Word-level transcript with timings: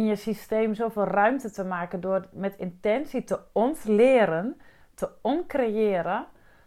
in 0.00 0.06
je 0.06 0.16
systeem 0.16 0.74
zoveel 0.74 1.04
ruimte 1.04 1.50
te 1.50 1.64
maken 1.64 2.00
door 2.00 2.26
met 2.32 2.56
intentie 2.56 3.24
te 3.24 3.40
ontleren, 3.52 4.60
te 4.94 5.10
oncreëren, 5.22 6.26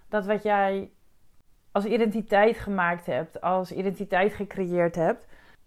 dat 0.10 0.26
wat 0.26 0.44
jij 0.44 0.92
als 1.72 1.86
identiteit 1.86 2.58
gemaakt 2.58 3.06
hebt, 3.06 3.42
als 3.42 3.72
identiteit 3.72 4.34
gecreëerd 4.34 4.96
hebt, 4.96 5.26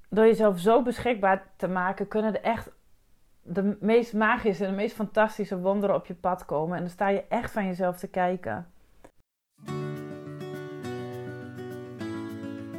door 0.09 0.25
jezelf 0.25 0.59
zo 0.59 0.83
beschikbaar 0.83 1.47
te 1.57 1.69
maken, 1.69 2.09
kunnen 2.09 2.35
er 2.35 2.43
echt 2.43 2.71
de 3.43 3.77
meest 3.81 4.13
magische 4.13 4.65
en 4.65 4.71
de 4.71 4.77
meest 4.77 4.95
fantastische 4.95 5.61
wonderen 5.61 5.97
op 5.97 6.07
je 6.07 6.15
pad 6.15 6.45
komen. 6.45 6.77
En 6.77 6.83
dan 6.83 6.91
sta 6.91 7.09
je 7.09 7.25
echt 7.29 7.53
van 7.53 7.67
jezelf 7.67 7.99
te 7.99 8.09
kijken. 8.09 8.67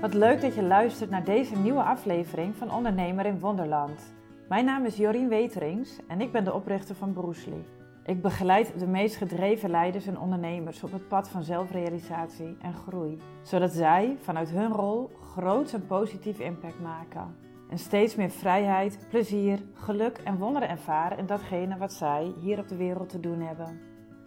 Wat 0.01 0.13
leuk 0.13 0.41
dat 0.41 0.55
je 0.55 0.63
luistert 0.63 1.09
naar 1.09 1.23
deze 1.23 1.57
nieuwe 1.57 1.83
aflevering 1.83 2.55
van 2.55 2.71
Ondernemer 2.71 3.25
in 3.25 3.39
Wonderland. 3.39 4.16
Mijn 4.47 4.65
naam 4.65 4.85
is 4.85 4.97
Jorien 4.97 5.29
Weterings 5.29 5.99
en 6.07 6.21
ik 6.21 6.31
ben 6.31 6.43
de 6.43 6.53
oprichter 6.53 6.95
van 6.95 7.13
Broesli. 7.13 7.65
Ik 8.05 8.21
begeleid 8.21 8.79
de 8.79 8.87
meest 8.87 9.15
gedreven 9.15 9.69
leiders 9.69 10.07
en 10.07 10.19
ondernemers 10.19 10.83
op 10.83 10.91
het 10.91 11.07
pad 11.07 11.29
van 11.29 11.43
zelfrealisatie 11.43 12.57
en 12.61 12.73
groei, 12.73 13.17
zodat 13.41 13.71
zij 13.71 14.17
vanuit 14.21 14.49
hun 14.49 14.71
rol 14.71 15.09
groots 15.21 15.73
en 15.73 15.85
positief 15.85 16.39
impact 16.39 16.81
maken. 16.81 17.35
En 17.69 17.77
steeds 17.77 18.15
meer 18.15 18.29
vrijheid, 18.29 19.05
plezier, 19.09 19.59
geluk 19.73 20.17
en 20.17 20.37
wonderen 20.37 20.69
ervaren 20.69 21.17
in 21.17 21.25
datgene 21.25 21.77
wat 21.77 21.93
zij 21.93 22.33
hier 22.39 22.59
op 22.59 22.67
de 22.67 22.77
wereld 22.77 23.09
te 23.09 23.19
doen 23.19 23.41
hebben. 23.41 23.79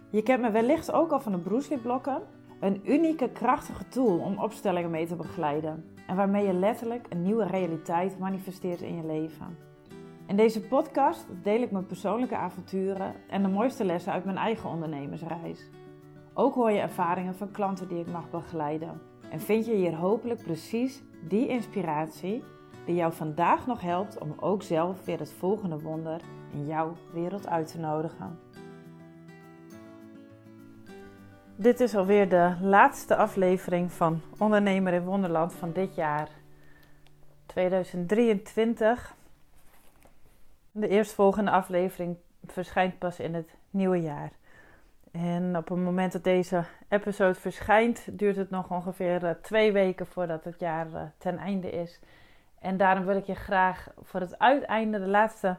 Je 0.09 0.23
kent 0.23 0.41
me 0.41 0.51
wellicht 0.51 0.91
ook 0.91 1.11
al 1.11 1.19
van 1.19 1.31
de 1.31 1.39
Broesli-blokken, 1.39 2.21
een 2.59 2.81
unieke, 2.91 3.29
krachtige 3.29 3.87
tool 3.87 4.19
om 4.19 4.39
opstellingen 4.39 4.91
mee 4.91 5.07
te 5.07 5.15
begeleiden 5.15 5.85
en 6.07 6.15
waarmee 6.15 6.45
je 6.45 6.53
letterlijk 6.53 7.05
een 7.09 7.21
nieuwe 7.21 7.45
realiteit 7.45 8.19
manifesteert 8.19 8.81
in 8.81 8.95
je 8.95 9.05
leven. 9.05 9.69
In 10.31 10.37
deze 10.37 10.61
podcast 10.61 11.25
deel 11.43 11.61
ik 11.61 11.71
mijn 11.71 11.85
persoonlijke 11.85 12.35
avonturen 12.35 13.13
en 13.29 13.41
de 13.41 13.47
mooiste 13.47 13.83
lessen 13.83 14.11
uit 14.11 14.25
mijn 14.25 14.37
eigen 14.37 14.69
ondernemersreis. 14.69 15.69
Ook 16.33 16.53
hoor 16.55 16.71
je 16.71 16.79
ervaringen 16.79 17.35
van 17.35 17.51
klanten 17.51 17.87
die 17.87 17.99
ik 17.99 18.07
mag 18.07 18.29
begeleiden. 18.29 19.01
En 19.29 19.39
vind 19.39 19.65
je 19.65 19.73
hier 19.73 19.95
hopelijk 19.95 20.43
precies 20.43 21.03
die 21.27 21.47
inspiratie 21.47 22.43
die 22.85 22.95
jou 22.95 23.13
vandaag 23.13 23.67
nog 23.67 23.81
helpt 23.81 24.17
om 24.17 24.33
ook 24.39 24.63
zelf 24.63 25.05
weer 25.05 25.19
het 25.19 25.33
volgende 25.33 25.79
wonder 25.79 26.21
in 26.53 26.65
jouw 26.65 26.95
wereld 27.13 27.47
uit 27.47 27.71
te 27.71 27.79
nodigen. 27.79 28.39
Dit 31.55 31.79
is 31.79 31.95
alweer 31.95 32.29
de 32.29 32.55
laatste 32.61 33.15
aflevering 33.15 33.91
van 33.91 34.21
Ondernemer 34.37 34.93
in 34.93 35.03
Wonderland 35.03 35.53
van 35.53 35.71
dit 35.71 35.95
jaar 35.95 36.29
2023. 37.45 39.19
De 40.73 40.87
eerstvolgende 40.87 41.51
aflevering 41.51 42.17
verschijnt 42.45 42.99
pas 42.99 43.19
in 43.19 43.33
het 43.33 43.55
nieuwe 43.69 44.01
jaar. 44.01 44.31
En 45.11 45.57
op 45.57 45.67
het 45.67 45.77
moment 45.77 46.11
dat 46.11 46.23
deze 46.23 46.63
episode 46.89 47.39
verschijnt, 47.39 48.19
duurt 48.19 48.35
het 48.35 48.49
nog 48.49 48.69
ongeveer 48.69 49.23
uh, 49.23 49.29
twee 49.41 49.71
weken 49.71 50.07
voordat 50.07 50.43
het 50.43 50.59
jaar 50.59 50.87
uh, 50.87 51.01
ten 51.17 51.37
einde 51.37 51.69
is. 51.69 51.99
En 52.59 52.77
daarom 52.77 53.05
wil 53.05 53.15
ik 53.15 53.25
je 53.25 53.35
graag 53.35 53.87
voor 54.01 54.19
het 54.19 54.39
uiteinde, 54.39 54.99
de 54.99 55.07
laatste 55.07 55.57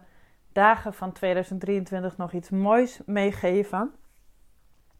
dagen 0.52 0.94
van 0.94 1.12
2023, 1.12 2.16
nog 2.16 2.32
iets 2.32 2.50
moois 2.50 3.00
meegeven. 3.06 3.92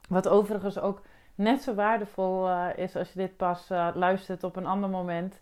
Wat 0.09 0.29
overigens 0.29 0.79
ook 0.79 1.03
net 1.35 1.63
zo 1.63 1.75
waardevol 1.75 2.49
uh, 2.49 2.67
is 2.77 2.97
als 2.97 3.13
je 3.13 3.19
dit 3.19 3.37
pas 3.37 3.69
luistert 3.95 4.45
op 4.45 4.57
een 4.57 4.67
ander 4.67 4.91
moment. 4.91 5.41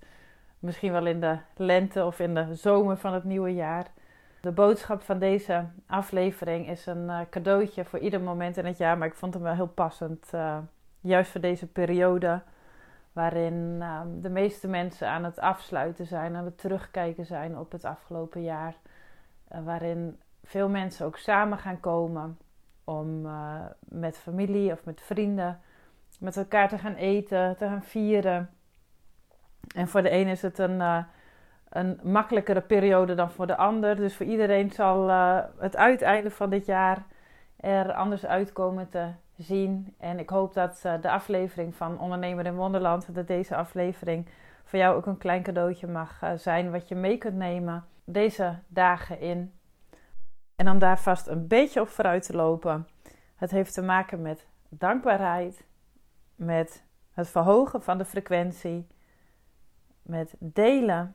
Misschien 0.59 0.93
wel 0.93 1.07
in 1.07 1.21
de 1.21 1.39
lente 1.57 2.05
of 2.05 2.21
in 2.21 2.34
de 2.34 2.55
zomer 2.55 2.97
van 2.97 3.12
het 3.12 3.25
nieuwe 3.25 3.55
jaar. 3.55 3.87
De 4.41 4.51
boodschap 4.51 5.03
van 5.03 5.19
deze 5.19 5.65
aflevering 5.87 6.69
is 6.69 6.87
een 6.87 7.05
uh, 7.05 7.21
cadeautje 7.31 7.85
voor 7.85 7.99
ieder 7.99 8.21
moment 8.21 8.57
in 8.57 8.67
het 8.67 8.79
jaar, 8.79 8.99
maar 8.99 9.09
ik 9.09 9.15
vond 9.15 9.35
hem 9.35 9.43
wel 9.43 9.55
heel 9.55 9.69
passend. 9.69 10.31
Uh, 10.35 10.59
juist 11.01 11.31
voor 11.31 11.41
deze 11.41 11.67
periode, 11.67 12.41
waarin 13.12 13.77
uh, 13.79 14.00
de 14.21 14.29
meeste 14.31 14.69
mensen 14.69 15.09
aan 15.09 15.25
het 15.25 15.39
afsluiten 15.39 16.06
zijn, 16.06 16.37
aan 16.37 16.45
het 16.45 16.59
terugkijken 16.59 17.27
zijn 17.27 17.59
op 17.59 17.73
het 17.73 17.84
afgelopen 17.84 18.43
jaar. 18.43 18.75
Eh, 19.49 19.65
waarin 19.65 20.19
veel 20.45 20.69
mensen 20.69 21.06
ook 21.06 21.17
samen 21.17 21.59
gaan 21.59 21.81
komen 21.81 22.39
om 22.84 23.29
met 23.79 24.19
familie 24.19 24.73
of 24.73 24.84
met 24.84 25.00
vrienden 25.00 25.61
met 26.19 26.37
elkaar 26.37 26.69
te 26.69 26.79
gaan 26.79 26.95
eten, 26.95 27.56
te 27.56 27.65
gaan 27.65 27.83
vieren. 27.83 28.50
En 29.75 29.89
voor 29.89 30.03
de 30.03 30.12
een 30.12 30.27
is 30.27 30.43
het 30.43 30.59
een 30.59 31.06
een 31.70 32.00
makkelijkere 32.03 32.60
periode 32.60 33.14
dan 33.14 33.31
voor 33.31 33.47
de 33.47 33.56
ander. 33.56 33.97
Dus 33.97 34.16
voor 34.16 34.26
iedereen 34.26 34.70
zal 34.70 35.08
uh, 35.08 35.38
het 35.58 35.76
uiteinde 35.76 36.31
van 36.31 36.50
dit 36.50 36.66
jaar 36.66 37.04
er 37.56 37.92
anders 37.92 38.26
uitkomen 38.26 38.88
te 38.88 39.08
zien. 39.36 39.94
En 39.98 40.19
ik 40.19 40.31
hoop 40.31 40.54
dat 40.54 40.82
uh, 40.86 40.94
de 41.00 41.10
aflevering 41.10 41.75
van 41.75 42.00
Ondernemer 42.00 42.47
in 42.47 42.56
Wonderland, 42.56 43.14
dat 43.14 43.26
deze 43.26 43.56
aflevering 43.56 44.28
voor 44.64 44.78
jou 44.78 44.97
ook 44.97 45.06
een 45.06 45.19
klein 45.19 45.42
cadeautje 45.42 45.86
mag 45.86 46.22
uh, 46.22 46.31
zijn 46.36 46.70
wat 46.70 46.88
je 46.88 46.94
mee 46.94 47.19
kunt 47.19 47.36
nemen 47.36 47.84
deze 48.04 48.58
dagen 48.69 49.20
in. 49.20 49.52
En 50.56 50.70
om 50.70 50.78
daar 50.78 50.98
vast 50.98 51.26
een 51.26 51.47
beetje 51.47 51.81
op 51.81 51.88
vooruit 51.88 52.26
te 52.26 52.37
lopen. 52.37 52.88
Het 53.37 53.50
heeft 53.50 53.75
te 53.75 53.82
maken 53.82 54.22
met 54.22 54.47
dankbaarheid, 54.69 55.64
met 56.34 56.84
het 57.12 57.28
verhogen 57.28 57.82
van 57.82 57.98
de 57.98 58.04
frequentie, 58.04 58.87
met 60.02 60.34
delen 60.38 61.14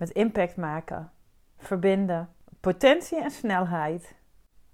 met 0.00 0.10
impact 0.10 0.56
maken, 0.56 1.12
verbinden, 1.58 2.28
potentie 2.60 3.22
en 3.22 3.30
snelheid. 3.30 4.16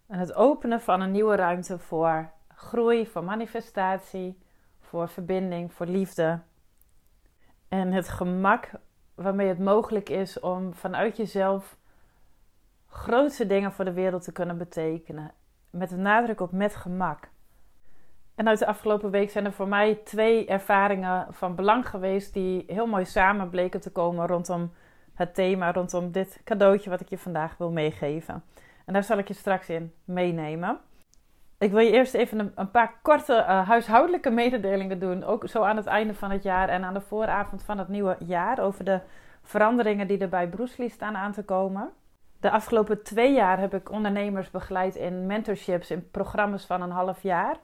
En 0.06 0.18
het 0.18 0.34
openen 0.34 0.80
van 0.80 1.00
een 1.00 1.10
nieuwe 1.10 1.36
ruimte 1.36 1.78
voor 1.78 2.30
groei, 2.54 3.06
voor 3.06 3.24
manifestatie, 3.24 4.38
voor 4.80 5.08
verbinding, 5.08 5.72
voor 5.72 5.86
liefde. 5.86 6.40
En 7.68 7.92
het 7.92 8.08
gemak 8.08 8.70
waarmee 9.14 9.48
het 9.48 9.58
mogelijk 9.58 10.08
is 10.08 10.40
om 10.40 10.74
vanuit 10.74 11.16
jezelf 11.16 11.76
grootste 12.88 13.46
dingen 13.46 13.72
voor 13.72 13.84
de 13.84 13.92
wereld 13.92 14.24
te 14.24 14.32
kunnen 14.32 14.58
betekenen. 14.58 15.32
Met 15.70 15.90
een 15.90 16.02
nadruk 16.02 16.40
op 16.40 16.52
met 16.52 16.74
gemak. 16.76 17.28
En 18.34 18.48
uit 18.48 18.58
de 18.58 18.66
afgelopen 18.66 19.10
week 19.10 19.30
zijn 19.30 19.44
er 19.44 19.52
voor 19.52 19.68
mij 19.68 19.94
twee 19.94 20.46
ervaringen 20.46 21.26
van 21.30 21.54
belang 21.54 21.88
geweest 21.88 22.34
die 22.34 22.64
heel 22.66 22.86
mooi 22.86 23.04
samen 23.04 23.50
bleken 23.50 23.80
te 23.80 23.92
komen 23.92 24.26
rondom 24.26 24.72
het 25.16 25.34
thema 25.34 25.72
rondom 25.72 26.12
dit 26.12 26.40
cadeautje 26.44 26.90
wat 26.90 27.00
ik 27.00 27.08
je 27.08 27.18
vandaag 27.18 27.56
wil 27.56 27.70
meegeven. 27.70 28.44
En 28.84 28.92
daar 28.92 29.04
zal 29.04 29.18
ik 29.18 29.28
je 29.28 29.34
straks 29.34 29.68
in 29.68 29.92
meenemen. 30.04 30.78
Ik 31.58 31.70
wil 31.70 31.80
je 31.80 31.90
eerst 31.90 32.14
even 32.14 32.52
een, 32.54 32.70
paar 32.70 32.98
korte 33.02 33.32
uh, 33.34 33.68
huishoudelijke 33.68 34.30
mededelingen 34.30 34.98
doen. 34.98 35.24
Ook 35.24 35.48
zo 35.48 35.62
aan 35.62 35.76
het 35.76 35.86
einde 35.86 36.14
van 36.14 36.30
het 36.30 36.42
jaar 36.42 36.68
en 36.68 36.84
aan 36.84 36.94
de 36.94 37.00
vooravond 37.00 37.62
van 37.62 37.78
het 37.78 37.88
nieuwe 37.88 38.16
jaar. 38.24 38.58
Over 38.58 38.84
de 38.84 39.00
veranderingen 39.42 40.06
die 40.06 40.18
er 40.18 40.28
bij 40.28 40.48
Broesli 40.48 40.88
staan 40.88 41.16
aan 41.16 41.32
te 41.32 41.44
komen. 41.44 41.90
De 42.40 42.50
afgelopen 42.50 43.02
twee 43.02 43.32
jaar 43.32 43.58
heb 43.58 43.74
ik 43.74 43.90
ondernemers 43.90 44.50
begeleid 44.50 44.94
in 44.94 45.26
mentorships, 45.26 45.90
in 45.90 46.10
programma's 46.10 46.66
van 46.66 46.82
een 46.82 46.90
half 46.90 47.22
jaar. 47.22 47.56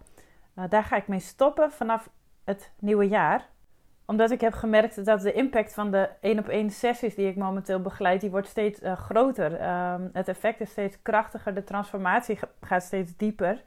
Uh, 0.59 0.65
daar 0.69 0.85
ga 0.85 0.97
ik 0.97 1.09
mee 1.09 1.21
stoppen 1.21 1.73
vanaf 1.73 2.11
het 2.45 2.73
nieuwe 2.79 3.09
jaar 3.09 3.49
omdat 4.13 4.31
ik 4.31 4.41
heb 4.41 4.53
gemerkt 4.53 5.05
dat 5.05 5.21
de 5.21 5.33
impact 5.33 5.75
van 5.75 5.91
de 5.91 6.09
één 6.21 6.39
op 6.39 6.49
één 6.49 6.71
sessies 6.71 7.15
die 7.15 7.29
ik 7.29 7.37
momenteel 7.37 7.81
begeleid, 7.81 8.21
die 8.21 8.31
wordt 8.31 8.47
steeds 8.47 8.83
uh, 8.83 8.93
groter. 8.93 9.53
Um, 9.53 10.11
het 10.13 10.29
effect 10.29 10.61
is 10.61 10.71
steeds 10.71 11.03
krachtiger, 11.03 11.55
de 11.55 11.65
transformatie 11.65 12.39
gaat 12.61 12.83
steeds 12.83 13.17
dieper. 13.17 13.63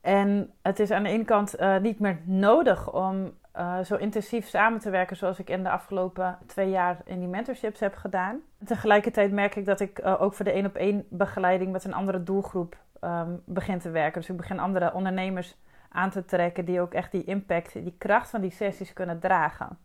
En 0.00 0.52
het 0.62 0.78
is 0.80 0.90
aan 0.90 1.02
de 1.02 1.08
ene 1.08 1.24
kant 1.24 1.60
uh, 1.60 1.78
niet 1.78 1.98
meer 1.98 2.18
nodig 2.24 2.92
om 2.92 3.34
uh, 3.56 3.80
zo 3.80 3.96
intensief 3.96 4.48
samen 4.48 4.80
te 4.80 4.90
werken 4.90 5.16
zoals 5.16 5.38
ik 5.38 5.50
in 5.50 5.62
de 5.62 5.70
afgelopen 5.70 6.38
twee 6.46 6.70
jaar 6.70 6.96
in 7.04 7.18
die 7.18 7.28
mentorships 7.28 7.80
heb 7.80 7.94
gedaan. 7.94 8.40
Tegelijkertijd 8.64 9.32
merk 9.32 9.56
ik 9.56 9.64
dat 9.64 9.80
ik 9.80 10.00
ook 10.18 10.34
voor 10.34 10.44
de 10.44 10.50
één 10.50 10.66
op 10.66 10.74
één 10.74 11.06
begeleiding 11.08 11.72
met 11.72 11.84
een 11.84 11.94
andere 11.94 12.22
doelgroep 12.22 12.76
um, 13.00 13.42
begin 13.44 13.78
te 13.78 13.90
werken. 13.90 14.20
Dus 14.20 14.30
ik 14.30 14.36
begin 14.36 14.58
andere 14.58 14.94
ondernemers 14.94 15.56
aan 15.96 16.10
te 16.10 16.24
trekken 16.24 16.64
die 16.64 16.80
ook 16.80 16.94
echt 16.94 17.12
die 17.12 17.24
impact, 17.24 17.72
die 17.72 17.94
kracht 17.98 18.30
van 18.30 18.40
die 18.40 18.50
sessies 18.50 18.92
kunnen 18.92 19.18
dragen. 19.18 19.78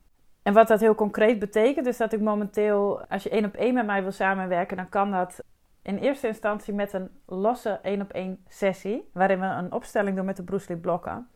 En 0.44 0.54
wat 0.54 0.68
dat 0.68 0.80
heel 0.80 0.96
concreet 0.96 1.40
betekent, 1.40 1.86
is 1.86 1.98
dat 1.98 2.14
ik 2.14 2.22
momenteel, 2.22 3.06
als 3.10 3.24
je 3.24 3.30
één 3.30 3.46
op 3.46 3.56
één 3.56 3.74
met 3.74 3.86
mij 3.86 4.02
wil 4.02 4.12
samenwerken, 4.12 4.78
dan 4.78 4.90
kan 4.90 5.12
dat 5.12 5.44
in 5.82 5.98
eerste 5.98 6.28
instantie 6.28 6.74
met 6.74 6.94
een 6.94 7.10
losse 7.26 7.80
één 7.82 8.02
op 8.02 8.12
één 8.12 8.44
sessie, 8.48 9.10
waarin 9.14 9.40
we 9.40 9.46
een 9.46 9.72
opstelling 9.72 10.16
doen 10.16 10.26
met 10.26 10.38
de 10.38 10.44
Bruce 10.44 10.78
blokken. 10.78 11.28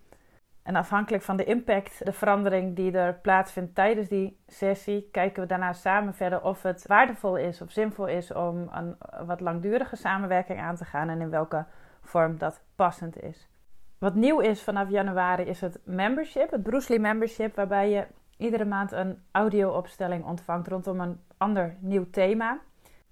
En 0.63 0.75
afhankelijk 0.75 1.23
van 1.23 1.37
de 1.37 1.43
impact, 1.43 2.05
de 2.05 2.11
verandering 2.13 2.75
die 2.75 2.97
er 2.97 3.13
plaatsvindt 3.13 3.75
tijdens 3.75 4.07
die 4.07 4.39
sessie, 4.47 5.09
kijken 5.11 5.41
we 5.41 5.47
daarna 5.47 5.73
samen 5.73 6.13
verder 6.13 6.43
of 6.43 6.61
het 6.61 6.87
waardevol 6.87 7.37
is 7.37 7.61
of 7.61 7.71
zinvol 7.71 8.07
is 8.07 8.33
om 8.33 8.69
een 8.71 8.97
wat 9.25 9.39
langdurige 9.39 9.95
samenwerking 9.95 10.59
aan 10.59 10.75
te 10.75 10.85
gaan 10.85 11.09
en 11.09 11.21
in 11.21 11.29
welke 11.29 11.65
vorm 12.01 12.37
dat 12.37 12.61
passend 12.75 13.21
is. 13.21 13.49
Wat 14.05 14.15
nieuw 14.15 14.39
is 14.39 14.61
vanaf 14.61 14.89
januari 14.89 15.43
is 15.43 15.61
het 15.61 15.79
membership, 15.83 16.51
het 16.51 16.63
Bruce 16.63 16.99
membership, 16.99 17.55
waarbij 17.55 17.89
je 17.89 18.07
iedere 18.37 18.65
maand 18.65 18.91
een 18.91 19.23
audio-opstelling 19.31 20.25
ontvangt 20.25 20.67
rondom 20.67 20.99
een 20.99 21.19
ander 21.37 21.75
nieuw 21.79 22.09
thema. 22.11 22.59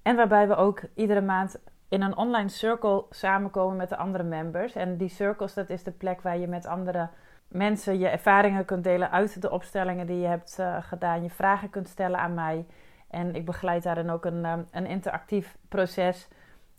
En 0.02 0.16
waarbij 0.16 0.48
we 0.48 0.56
ook 0.56 0.82
iedere 0.96 1.22
maand 1.22 1.60
in 1.90 2.02
een 2.02 2.18
online 2.18 2.50
circle 2.50 3.06
samenkomen 3.10 3.78
met 3.78 3.90
de 3.90 3.98
andere 3.98 4.24
members. 4.24 4.76
En 4.76 4.98
die 4.98 5.10
circles, 5.10 5.54
dat 5.54 5.70
is 5.70 5.84
de 5.84 5.92
plek 5.92 6.22
waar 6.22 6.38
je 6.38 6.48
met 6.48 6.66
andere 6.66 7.10
mensen 7.48 8.00
je 8.00 8.08
ervaringen 8.08 8.66
kunt 8.66 8.84
delen 8.84 9.12
uit 9.12 9.42
de 9.42 9.52
opstellingen 9.52 10.08
die 10.08 10.20
je 10.20 10.28
hebt 10.28 10.58
uh, 10.60 10.78
gedaan. 10.82 11.24
Je 11.24 11.30
vragen 11.30 11.70
kunt 11.70 11.88
stellen 11.88 12.20
aan 12.20 12.34
mij. 12.34 12.66
En 13.08 13.36
ik 13.36 13.46
begeleid 13.46 13.84
daarin 13.84 14.10
ook 14.10 14.26
een, 14.26 14.46
um, 14.46 14.66
een 14.72 14.86
interactief 14.86 15.58
proces, 15.70 16.28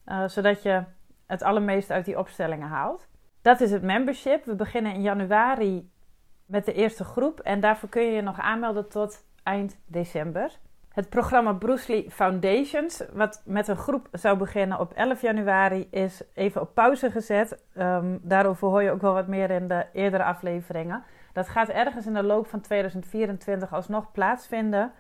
uh, 0.06 0.28
zodat 0.28 0.62
je 0.62 0.84
het 1.26 1.42
allermeeste 1.42 1.92
uit 1.92 2.04
die 2.04 2.18
opstellingen 2.18 2.68
haalt. 2.68 3.12
Dat 3.44 3.60
is 3.60 3.70
het 3.70 3.82
membership. 3.82 4.44
We 4.44 4.54
beginnen 4.54 4.94
in 4.94 5.02
januari 5.02 5.90
met 6.46 6.64
de 6.64 6.72
eerste 6.72 7.04
groep 7.04 7.40
en 7.40 7.60
daarvoor 7.60 7.88
kun 7.88 8.02
je 8.02 8.12
je 8.12 8.22
nog 8.22 8.38
aanmelden 8.38 8.88
tot 8.88 9.24
eind 9.42 9.78
december. 9.86 10.58
Het 10.88 11.08
programma 11.08 11.52
Bruce 11.52 11.92
Lee 11.92 12.10
Foundations, 12.10 13.02
wat 13.12 13.42
met 13.44 13.68
een 13.68 13.76
groep 13.76 14.08
zou 14.12 14.38
beginnen 14.38 14.80
op 14.80 14.92
11 14.92 15.20
januari, 15.20 15.88
is 15.90 16.22
even 16.34 16.60
op 16.60 16.74
pauze 16.74 17.10
gezet. 17.10 17.64
Um, 17.78 18.20
daarover 18.22 18.68
hoor 18.68 18.82
je 18.82 18.90
ook 18.90 19.00
wel 19.00 19.12
wat 19.12 19.26
meer 19.26 19.50
in 19.50 19.68
de 19.68 19.86
eerdere 19.92 20.24
afleveringen. 20.24 21.04
Dat 21.32 21.48
gaat 21.48 21.68
ergens 21.68 22.06
in 22.06 22.14
de 22.14 22.22
loop 22.22 22.46
van 22.46 22.60
2024 22.60 23.72
alsnog 23.72 24.12
plaatsvinden. 24.12 24.92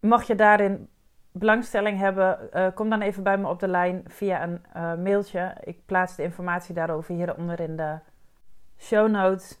Mocht 0.00 0.26
je 0.26 0.34
daarin 0.34 0.88
belangstelling 1.32 1.98
hebben, 1.98 2.38
uh, 2.54 2.66
kom 2.74 2.90
dan 2.90 3.00
even 3.00 3.22
bij 3.22 3.38
me 3.38 3.48
op 3.48 3.60
de 3.60 3.68
lijn 3.68 4.02
via 4.06 4.42
een 4.42 4.64
uh, 4.76 4.94
mailtje. 4.94 5.54
Ik 5.60 5.78
plaats 5.86 6.16
de 6.16 6.22
informatie 6.22 6.74
daarover 6.74 7.14
hieronder 7.14 7.60
in 7.60 7.76
de 7.76 7.98
show 8.78 9.08
notes. 9.08 9.58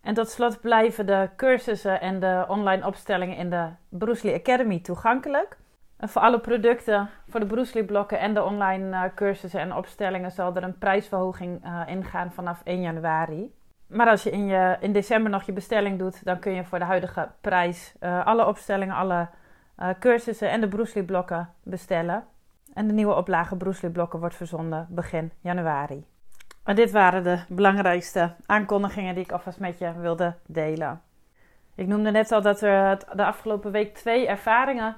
En 0.00 0.14
tot 0.14 0.28
slot 0.28 0.60
blijven 0.60 1.06
de 1.06 1.28
cursussen 1.36 2.00
en 2.00 2.20
de 2.20 2.44
online 2.48 2.86
opstellingen 2.86 3.36
in 3.36 3.50
de 3.50 3.68
Bruce 3.88 4.26
Lee 4.26 4.34
Academy 4.34 4.80
toegankelijk. 4.80 5.58
En 5.96 6.08
voor 6.08 6.22
alle 6.22 6.40
producten, 6.40 7.08
voor 7.28 7.40
de 7.40 7.46
Bruce 7.46 7.74
Lee 7.74 7.84
blokken 7.84 8.18
en 8.18 8.34
de 8.34 8.42
online 8.42 8.96
uh, 8.96 9.02
cursussen 9.14 9.60
en 9.60 9.74
opstellingen 9.74 10.30
zal 10.30 10.56
er 10.56 10.62
een 10.62 10.78
prijsverhoging 10.78 11.64
ingaan 11.86 12.32
vanaf 12.32 12.60
1 12.64 12.80
januari. 12.80 13.54
Maar 13.86 14.08
als 14.08 14.22
je 14.22 14.30
in, 14.30 14.46
je 14.46 14.76
in 14.80 14.92
december 14.92 15.30
nog 15.30 15.42
je 15.42 15.52
bestelling 15.52 15.98
doet, 15.98 16.24
dan 16.24 16.38
kun 16.38 16.52
je 16.52 16.64
voor 16.64 16.78
de 16.78 16.84
huidige 16.84 17.28
prijs 17.40 17.94
alle 18.24 18.46
opstellingen, 18.46 18.94
alle 18.94 19.28
cursussen 19.98 20.50
en 20.50 20.60
de 20.60 20.68
Bruce 20.68 21.04
blokken 21.04 21.48
bestellen. 21.62 22.24
En 22.74 22.86
de 22.86 22.92
nieuwe 22.92 23.14
oplage 23.14 23.56
Bruce 23.56 23.90
blokken 23.90 24.18
wordt 24.18 24.34
verzonden 24.34 24.86
begin 24.90 25.32
januari. 25.40 26.06
Maar 26.64 26.74
dit 26.74 26.90
waren 26.90 27.22
de 27.22 27.40
belangrijkste 27.48 28.34
aankondigingen 28.46 29.14
die 29.14 29.24
ik 29.24 29.32
alvast 29.32 29.58
met 29.58 29.78
je 29.78 29.92
wilde 30.00 30.34
delen. 30.46 31.02
Ik 31.74 31.86
noemde 31.86 32.10
net 32.10 32.32
al 32.32 32.42
dat 32.42 32.62
er 32.62 32.98
de 33.16 33.24
afgelopen 33.24 33.72
week 33.72 33.94
twee 33.94 34.26
ervaringen 34.26 34.96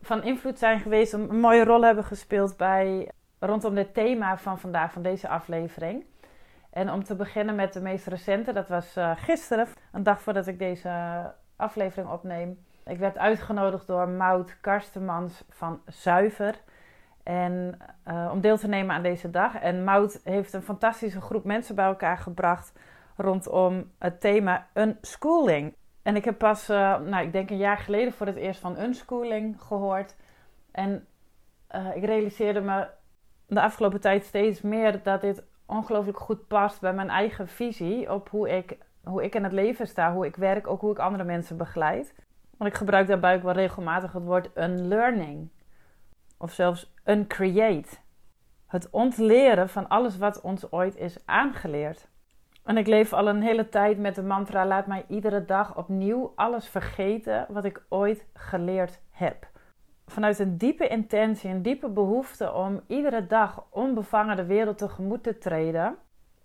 van 0.00 0.22
invloed 0.22 0.58
zijn 0.58 0.80
geweest, 0.80 1.12
een 1.12 1.40
mooie 1.40 1.64
rol 1.64 1.84
hebben 1.84 2.04
gespeeld 2.04 2.56
bij 2.56 3.10
rondom 3.38 3.74
dit 3.74 3.94
thema 3.94 4.38
van 4.38 4.58
vandaag, 4.58 4.92
van 4.92 5.02
deze 5.02 5.28
aflevering. 5.28 6.04
En 6.70 6.90
om 6.90 7.04
te 7.04 7.14
beginnen 7.14 7.54
met 7.54 7.72
de 7.72 7.80
meest 7.80 8.06
recente, 8.06 8.52
dat 8.52 8.68
was 8.68 8.96
uh, 8.96 9.10
gisteren, 9.16 9.66
een 9.92 10.02
dag 10.02 10.20
voordat 10.20 10.46
ik 10.46 10.58
deze 10.58 10.90
aflevering 11.56 12.10
opneem. 12.10 12.58
Ik 12.84 12.98
werd 12.98 13.18
uitgenodigd 13.18 13.86
door 13.86 14.08
Maud 14.08 14.60
Karstenmans 14.60 15.44
van 15.48 15.80
Zuiver. 15.86 16.54
En 17.22 17.78
uh, 18.08 18.28
om 18.32 18.40
deel 18.40 18.58
te 18.58 18.68
nemen 18.68 18.94
aan 18.94 19.02
deze 19.02 19.30
dag. 19.30 19.54
En 19.54 19.84
Mout 19.84 20.20
heeft 20.24 20.52
een 20.52 20.62
fantastische 20.62 21.20
groep 21.20 21.44
mensen 21.44 21.74
bij 21.74 21.84
elkaar 21.84 22.18
gebracht 22.18 22.72
rondom 23.16 23.90
het 23.98 24.20
thema 24.20 24.66
unschooling. 24.74 25.74
En 26.02 26.16
ik 26.16 26.24
heb 26.24 26.38
pas, 26.38 26.70
uh, 26.70 27.00
nou, 27.00 27.24
ik 27.24 27.32
denk 27.32 27.50
een 27.50 27.56
jaar 27.56 27.78
geleden 27.78 28.12
voor 28.12 28.26
het 28.26 28.36
eerst 28.36 28.60
van 28.60 28.80
unschooling 28.80 29.62
gehoord. 29.62 30.16
En 30.72 31.06
uh, 31.74 31.96
ik 31.96 32.04
realiseerde 32.04 32.60
me 32.60 32.86
de 33.46 33.60
afgelopen 33.60 34.00
tijd 34.00 34.24
steeds 34.24 34.60
meer 34.60 35.02
dat 35.02 35.20
dit 35.20 35.42
ongelooflijk 35.66 36.18
goed 36.18 36.46
past 36.46 36.80
bij 36.80 36.92
mijn 36.92 37.10
eigen 37.10 37.48
visie 37.48 38.12
op 38.12 38.28
hoe 38.28 38.50
ik, 38.56 38.78
hoe 39.04 39.24
ik 39.24 39.34
in 39.34 39.44
het 39.44 39.52
leven 39.52 39.86
sta, 39.86 40.12
hoe 40.12 40.26
ik 40.26 40.36
werk, 40.36 40.66
ook 40.66 40.80
hoe 40.80 40.90
ik 40.90 40.98
andere 40.98 41.24
mensen 41.24 41.56
begeleid. 41.56 42.14
Want 42.60 42.72
ik 42.72 42.78
gebruik 42.78 43.06
daarbij 43.06 43.36
ook 43.36 43.42
wel 43.42 43.52
regelmatig 43.52 44.12
het 44.12 44.24
woord 44.24 44.50
unlearning 44.56 45.48
of 46.38 46.52
zelfs 46.52 46.92
uncreate. 47.04 47.96
Het 48.66 48.90
ontleren 48.90 49.68
van 49.68 49.88
alles 49.88 50.18
wat 50.18 50.40
ons 50.40 50.72
ooit 50.72 50.96
is 50.96 51.26
aangeleerd. 51.26 52.08
En 52.64 52.76
ik 52.76 52.86
leef 52.86 53.12
al 53.12 53.28
een 53.28 53.42
hele 53.42 53.68
tijd 53.68 53.98
met 53.98 54.14
de 54.14 54.22
mantra: 54.22 54.66
laat 54.66 54.86
mij 54.86 55.04
iedere 55.08 55.44
dag 55.44 55.76
opnieuw 55.76 56.32
alles 56.34 56.68
vergeten 56.68 57.46
wat 57.48 57.64
ik 57.64 57.82
ooit 57.88 58.26
geleerd 58.34 59.00
heb. 59.10 59.48
Vanuit 60.06 60.38
een 60.38 60.58
diepe 60.58 60.88
intentie, 60.88 61.50
een 61.50 61.62
diepe 61.62 61.88
behoefte 61.88 62.52
om 62.52 62.80
iedere 62.86 63.26
dag 63.26 63.66
onbevangen 63.70 64.36
de 64.36 64.46
wereld 64.46 64.78
tegemoet 64.78 65.22
te 65.22 65.38
treden, 65.38 65.96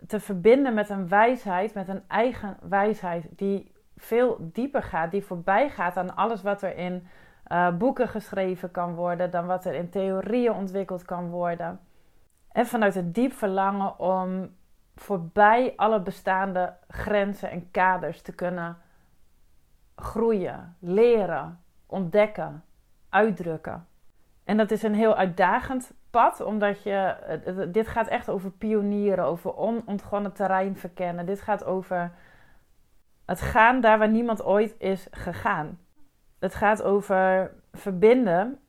te 0.08 0.20
verbinden 0.20 0.74
met 0.74 0.90
een 0.90 1.08
wijsheid, 1.08 1.74
met 1.74 1.88
een 1.88 2.04
eigen 2.08 2.58
wijsheid 2.70 3.28
die 3.30 3.75
veel 3.98 4.38
dieper 4.40 4.84
gaat, 4.84 5.12
die 5.12 5.26
voorbij 5.26 5.70
gaat 5.70 5.98
aan 5.98 6.16
alles 6.16 6.42
wat 6.42 6.62
er 6.62 6.78
in 6.78 7.08
uh, 7.48 7.78
boeken 7.78 8.08
geschreven 8.08 8.72
kan 8.72 8.94
worden, 8.94 9.32
dan 9.32 9.46
wat 9.46 9.66
er 9.66 9.74
in 9.74 9.90
theorieën 9.90 10.54
ontwikkeld 10.54 11.06
kan 11.06 11.30
worden. 11.30 11.80
En 12.52 12.66
vanuit 12.66 12.96
het 12.96 13.14
diep 13.14 13.34
verlangen 13.34 14.00
om 14.00 14.56
voorbij 14.96 15.74
alle 15.76 16.02
bestaande 16.02 16.74
grenzen 16.88 17.50
en 17.50 17.72
kaders 17.72 18.22
te 18.22 18.36
kunnen 18.36 18.78
groeien, 19.96 20.76
leren, 20.80 21.60
ontdekken, 21.86 22.64
uitdrukken. 23.10 23.88
En 24.44 24.58
dat 24.58 24.72
is 24.72 24.84
een 24.84 24.94
heel 24.94 25.16
uitdagend 25.16 25.94
pad, 26.10 26.42
omdat 26.42 26.84
je, 26.84 27.16
dit 27.72 27.88
gaat 27.88 28.08
echt 28.08 28.30
over 28.30 28.52
pionieren, 28.52 29.26
over 29.26 29.56
onontgonnen 29.56 30.34
terrein 30.34 30.78
verkennen. 30.78 31.26
Dit 31.26 31.42
gaat 31.42 31.66
over 31.66 32.12
het 33.26 33.42
gaan 33.42 33.82
daar 33.82 33.98
waar 33.98 34.10
niemand 34.10 34.44
ooit 34.44 34.76
is 34.78 35.08
gegaan. 35.12 35.80
Het 36.40 36.56
gaat 36.56 36.84
over 36.84 37.52
verbinden 37.72 38.60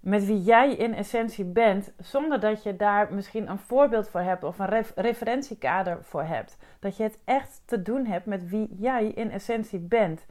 met 0.00 0.26
wie 0.26 0.42
jij 0.42 0.74
in 0.74 0.94
essentie 0.94 1.44
bent, 1.44 1.92
zonder 1.98 2.40
dat 2.40 2.62
je 2.62 2.76
daar 2.76 3.14
misschien 3.14 3.50
een 3.50 3.58
voorbeeld 3.58 4.08
voor 4.08 4.20
hebt 4.20 4.44
of 4.44 4.58
een 4.58 4.84
referentiekader 4.94 5.98
voor 6.02 6.22
hebt. 6.22 6.58
Dat 6.80 6.96
je 6.96 7.02
het 7.02 7.18
echt 7.24 7.62
te 7.64 7.82
doen 7.82 8.06
hebt 8.06 8.26
met 8.26 8.48
wie 8.48 8.74
jij 8.78 9.06
in 9.06 9.30
essentie 9.30 9.78
bent. 9.78 10.26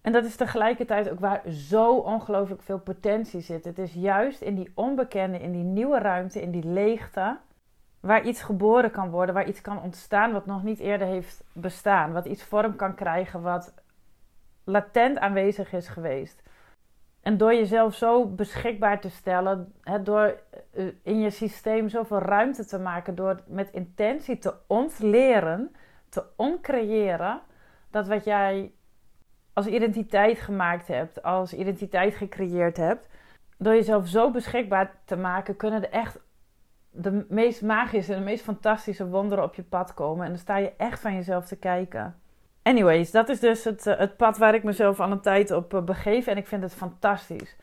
En 0.00 0.12
dat 0.12 0.24
is 0.24 0.36
tegelijkertijd 0.36 1.10
ook 1.10 1.20
waar 1.20 1.42
zo 1.50 1.96
ongelooflijk 1.96 2.62
veel 2.62 2.78
potentie 2.78 3.40
zit. 3.40 3.64
Het 3.64 3.78
is 3.78 3.92
juist 3.94 4.40
in 4.40 4.54
die 4.54 4.72
onbekende, 4.74 5.38
in 5.38 5.52
die 5.52 5.64
nieuwe 5.64 5.98
ruimte, 5.98 6.42
in 6.42 6.50
die 6.50 6.66
leegte, 6.66 7.38
waar 8.02 8.24
iets 8.24 8.42
geboren 8.42 8.90
kan 8.90 9.10
worden, 9.10 9.34
waar 9.34 9.48
iets 9.48 9.60
kan 9.60 9.82
ontstaan 9.82 10.32
wat 10.32 10.46
nog 10.46 10.62
niet 10.62 10.78
eerder 10.78 11.06
heeft 11.06 11.44
bestaan. 11.52 12.12
Wat 12.12 12.26
iets 12.26 12.44
vorm 12.44 12.76
kan 12.76 12.94
krijgen, 12.94 13.42
wat 13.42 13.74
latent 14.64 15.18
aanwezig 15.18 15.72
is 15.72 15.88
geweest. 15.88 16.42
En 17.20 17.36
door 17.36 17.54
jezelf 17.54 17.94
zo 17.94 18.26
beschikbaar 18.26 19.00
te 19.00 19.10
stellen, 19.10 19.72
door 20.02 20.40
eh, 20.70 20.86
in 21.02 21.20
je 21.20 21.30
systeem 21.30 21.88
zoveel 21.88 22.18
ruimte 22.18 22.66
te 22.66 22.78
maken, 22.78 23.14
door 23.14 23.40
met 23.46 23.70
intentie 23.72 24.38
te 24.38 24.54
ontleren, 24.66 25.74
te 26.08 26.24
oncreëren, 26.36 27.40
dat 27.90 28.08
wat 28.08 28.24
jij 28.24 28.72
als 29.52 29.66
identiteit 29.66 30.38
gemaakt 30.38 30.88
hebt, 30.88 31.22
als 31.22 31.54
identiteit 31.54 32.14
gecreëerd 32.14 32.76
hebt, 32.76 33.08
door 33.58 33.74
jezelf 33.74 34.08
zo 34.08 34.30
beschikbaar 34.30 34.94
te 35.04 35.16
maken, 35.16 35.56
kunnen 35.56 35.82
er 35.82 35.90
echt 35.90 36.20
de 36.92 37.26
meest 37.28 37.62
magische 37.62 38.12
en 38.12 38.18
de 38.18 38.24
meest 38.24 38.44
fantastische 38.44 39.08
wonderen 39.08 39.44
op 39.44 39.54
je 39.54 39.62
pad 39.62 39.94
komen. 39.94 40.24
En 40.24 40.30
dan 40.30 40.40
sta 40.40 40.56
je 40.56 40.72
echt 40.76 41.00
van 41.00 41.14
jezelf 41.14 41.46
te 41.46 41.56
kijken. 41.56 42.16
Anyways, 42.62 43.10
dat 43.10 43.28
is 43.28 43.40
dus 43.40 43.64
het, 43.64 43.86
eh, 43.86 43.98
het 43.98 44.16
pad 44.16 44.38
waar 44.38 44.54
ik 44.54 44.62
mezelf 44.62 45.00
al 45.00 45.10
een 45.10 45.20
tijd 45.20 45.50
op 45.50 45.74
eh, 45.74 45.82
begeef 45.82 46.26
en 46.26 46.36
ik 46.36 46.46
vind 46.46 46.62
het 46.62 46.74
fantastisch. 46.74 47.56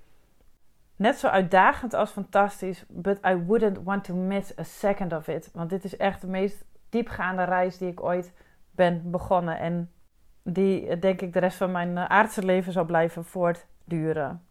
Net 0.96 1.18
zo 1.18 1.28
uitdagend 1.28 1.94
als 1.94 2.12
fantastisch, 2.12 2.86
but 2.88 3.20
I 3.26 3.36
wouldn't 3.46 3.84
want 3.84 4.04
to 4.04 4.16
miss 4.16 4.58
a 4.60 4.64
second 4.64 5.14
of 5.14 5.28
it. 5.28 5.50
Want 5.54 5.70
dit 5.70 5.84
is 5.84 5.98
echt 5.98 6.22
de 6.22 6.28
meest 6.28 6.66
diepgaande 6.90 7.44
reis 7.44 7.78
die 7.78 7.90
ik 7.90 8.04
ooit 8.04 8.34
ben 8.72 9.12
begonnen 9.12 9.60
en 9.60 9.92
die 10.44 10.88
eh, 10.88 11.02
denk 11.02 11.22
ik 11.22 11.34
de 11.34 11.40
rest 11.40 11.58
van 11.58 11.72
mijn 11.72 11.98
aardse 11.98 12.44
leven 12.46 12.72
zal 12.72 12.86
blijven 12.86 13.26
voortduren. 13.26 14.44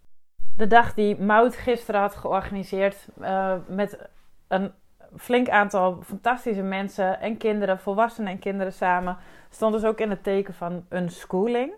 De 0.57 0.67
dag 0.67 0.95
die 0.95 1.21
Mout 1.21 1.57
gisteren 1.57 2.01
had 2.01 2.15
georganiseerd 2.15 3.09
uh, 3.21 3.55
met 3.67 4.09
een 4.49 4.73
flink 5.17 5.49
aantal 5.49 6.03
fantastische 6.03 6.63
mensen 6.63 7.21
en 7.21 7.37
kinderen, 7.37 7.79
volwassenen 7.79 8.33
en 8.33 8.39
kinderen 8.39 8.73
samen, 8.73 9.17
stond 9.51 9.73
dus 9.73 9.85
ook 9.85 10.01
in 10.01 10.11
het 10.11 10.23
teken 10.23 10.55
van 10.55 10.87
een 10.89 11.11
schooling. 11.11 11.73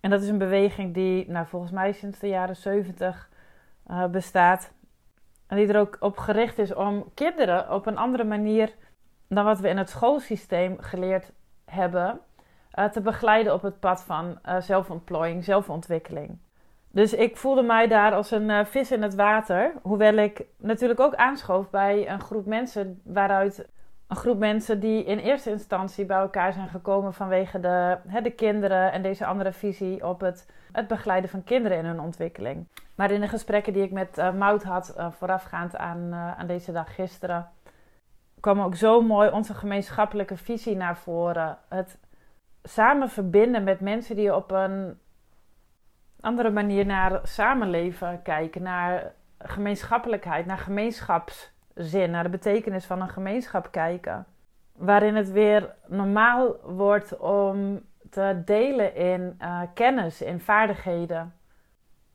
En 0.00 0.10
dat 0.10 0.22
is 0.22 0.28
een 0.28 0.38
beweging 0.38 0.94
die 0.94 1.30
nou, 1.30 1.46
volgens 1.46 1.72
mij 1.72 1.92
sinds 1.92 2.18
de 2.18 2.28
jaren 2.28 2.56
70 2.56 3.28
uh, 3.90 4.02
eh, 4.02 4.10
bestaat. 4.10 4.72
En 5.46 5.56
die 5.56 5.66
er 5.66 5.80
ook 5.80 5.96
op 6.00 6.18
gericht 6.18 6.58
is 6.58 6.74
om 6.74 7.10
kinderen 7.14 7.72
op 7.72 7.86
een 7.86 7.96
andere 7.96 8.24
manier 8.24 8.74
dan 9.28 9.44
wat 9.44 9.60
we 9.60 9.68
in 9.68 9.76
het 9.76 9.90
schoolsysteem 9.90 10.76
geleerd 10.80 11.32
hebben, 11.64 12.20
uh, 12.78 12.84
te 12.84 13.00
begeleiden 13.00 13.54
op 13.54 13.62
het 13.62 13.80
pad 13.80 14.02
van 14.02 14.38
uh, 14.46 14.60
zelfontplooiing, 14.60 15.44
zelfontwikkeling. 15.44 16.38
Dus 16.90 17.14
ik 17.14 17.36
voelde 17.36 17.62
mij 17.62 17.86
daar 17.86 18.12
als 18.12 18.30
een 18.30 18.48
uh, 18.48 18.64
vis 18.64 18.92
in 18.92 19.02
het 19.02 19.14
water. 19.14 19.72
Hoewel 19.82 20.14
ik 20.14 20.44
natuurlijk 20.56 21.00
ook 21.00 21.14
aanschoof 21.14 21.70
bij 21.70 22.10
een 22.10 22.20
groep 22.20 22.46
mensen 22.46 23.00
waaruit 23.04 23.68
een 24.06 24.16
groep 24.16 24.38
mensen 24.38 24.80
die 24.80 25.04
in 25.04 25.18
eerste 25.18 25.50
instantie 25.50 26.04
bij 26.04 26.18
elkaar 26.18 26.52
zijn 26.52 26.68
gekomen 26.68 27.14
vanwege 27.14 27.60
de, 27.60 27.96
hè, 28.06 28.20
de 28.20 28.30
kinderen 28.30 28.92
en 28.92 29.02
deze 29.02 29.26
andere 29.26 29.52
visie 29.52 30.06
op 30.06 30.20
het, 30.20 30.46
het 30.72 30.86
begeleiden 30.86 31.30
van 31.30 31.44
kinderen 31.44 31.78
in 31.78 31.84
hun 31.84 32.00
ontwikkeling. 32.00 32.66
Maar 32.94 33.10
in 33.10 33.20
de 33.20 33.28
gesprekken 33.28 33.72
die 33.72 33.82
ik 33.82 33.92
met 33.92 34.18
uh, 34.18 34.32
Mout 34.32 34.62
had 34.62 34.94
uh, 34.96 35.10
voorafgaand 35.10 35.76
aan, 35.76 36.14
aan 36.14 36.46
deze 36.46 36.72
dag 36.72 36.94
gisteren, 36.94 37.48
kwam 38.40 38.60
ook 38.60 38.74
zo 38.74 39.00
mooi 39.02 39.30
onze 39.30 39.54
gemeenschappelijke 39.54 40.36
visie 40.36 40.76
naar 40.76 40.96
voren. 40.96 41.58
Het 41.68 41.98
samen 42.62 43.08
verbinden 43.08 43.64
met 43.64 43.80
mensen 43.80 44.16
die 44.16 44.34
op 44.34 44.50
een 44.50 44.98
andere 46.20 46.50
manier 46.50 46.86
naar 46.86 47.20
samenleven 47.22 48.22
kijken, 48.22 48.62
naar 48.62 49.12
gemeenschappelijkheid, 49.38 50.46
naar 50.46 50.58
gemeenschapszin, 50.58 52.10
naar 52.10 52.22
de 52.22 52.28
betekenis 52.28 52.84
van 52.84 53.00
een 53.00 53.08
gemeenschap 53.08 53.70
kijken. 53.70 54.26
Waarin 54.72 55.14
het 55.14 55.30
weer 55.30 55.74
normaal 55.86 56.56
wordt 56.62 57.16
om 57.18 57.80
te 58.10 58.42
delen 58.44 58.94
in 58.94 59.38
uh, 59.42 59.60
kennis, 59.74 60.22
in 60.22 60.40
vaardigheden, 60.40 61.34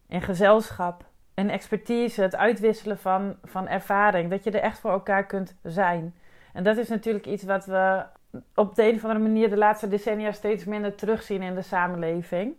in 0.08 0.22
gezelschap, 0.22 1.06
in 1.34 1.50
expertise, 1.50 2.22
het 2.22 2.36
uitwisselen 2.36 2.98
van, 2.98 3.36
van 3.44 3.68
ervaring. 3.68 4.30
Dat 4.30 4.44
je 4.44 4.52
er 4.52 4.62
echt 4.62 4.80
voor 4.80 4.92
elkaar 4.92 5.26
kunt 5.26 5.56
zijn. 5.64 6.16
En 6.54 6.64
dat 6.64 6.78
is 6.78 6.90
natuurlijk 6.90 7.26
iets 7.26 7.44
wat 7.44 7.66
we 7.66 8.04
op 8.56 8.76
de 8.76 8.84
een 8.84 8.96
of 8.96 9.04
andere 9.04 9.20
manier 9.20 9.50
de 9.50 9.58
laatste 9.58 9.88
decennia 9.88 10.32
steeds 10.32 10.66
minder 10.66 10.96
terugzien 10.96 11.42
in 11.42 11.56
de 11.56 11.62
samenleving. 11.62 12.56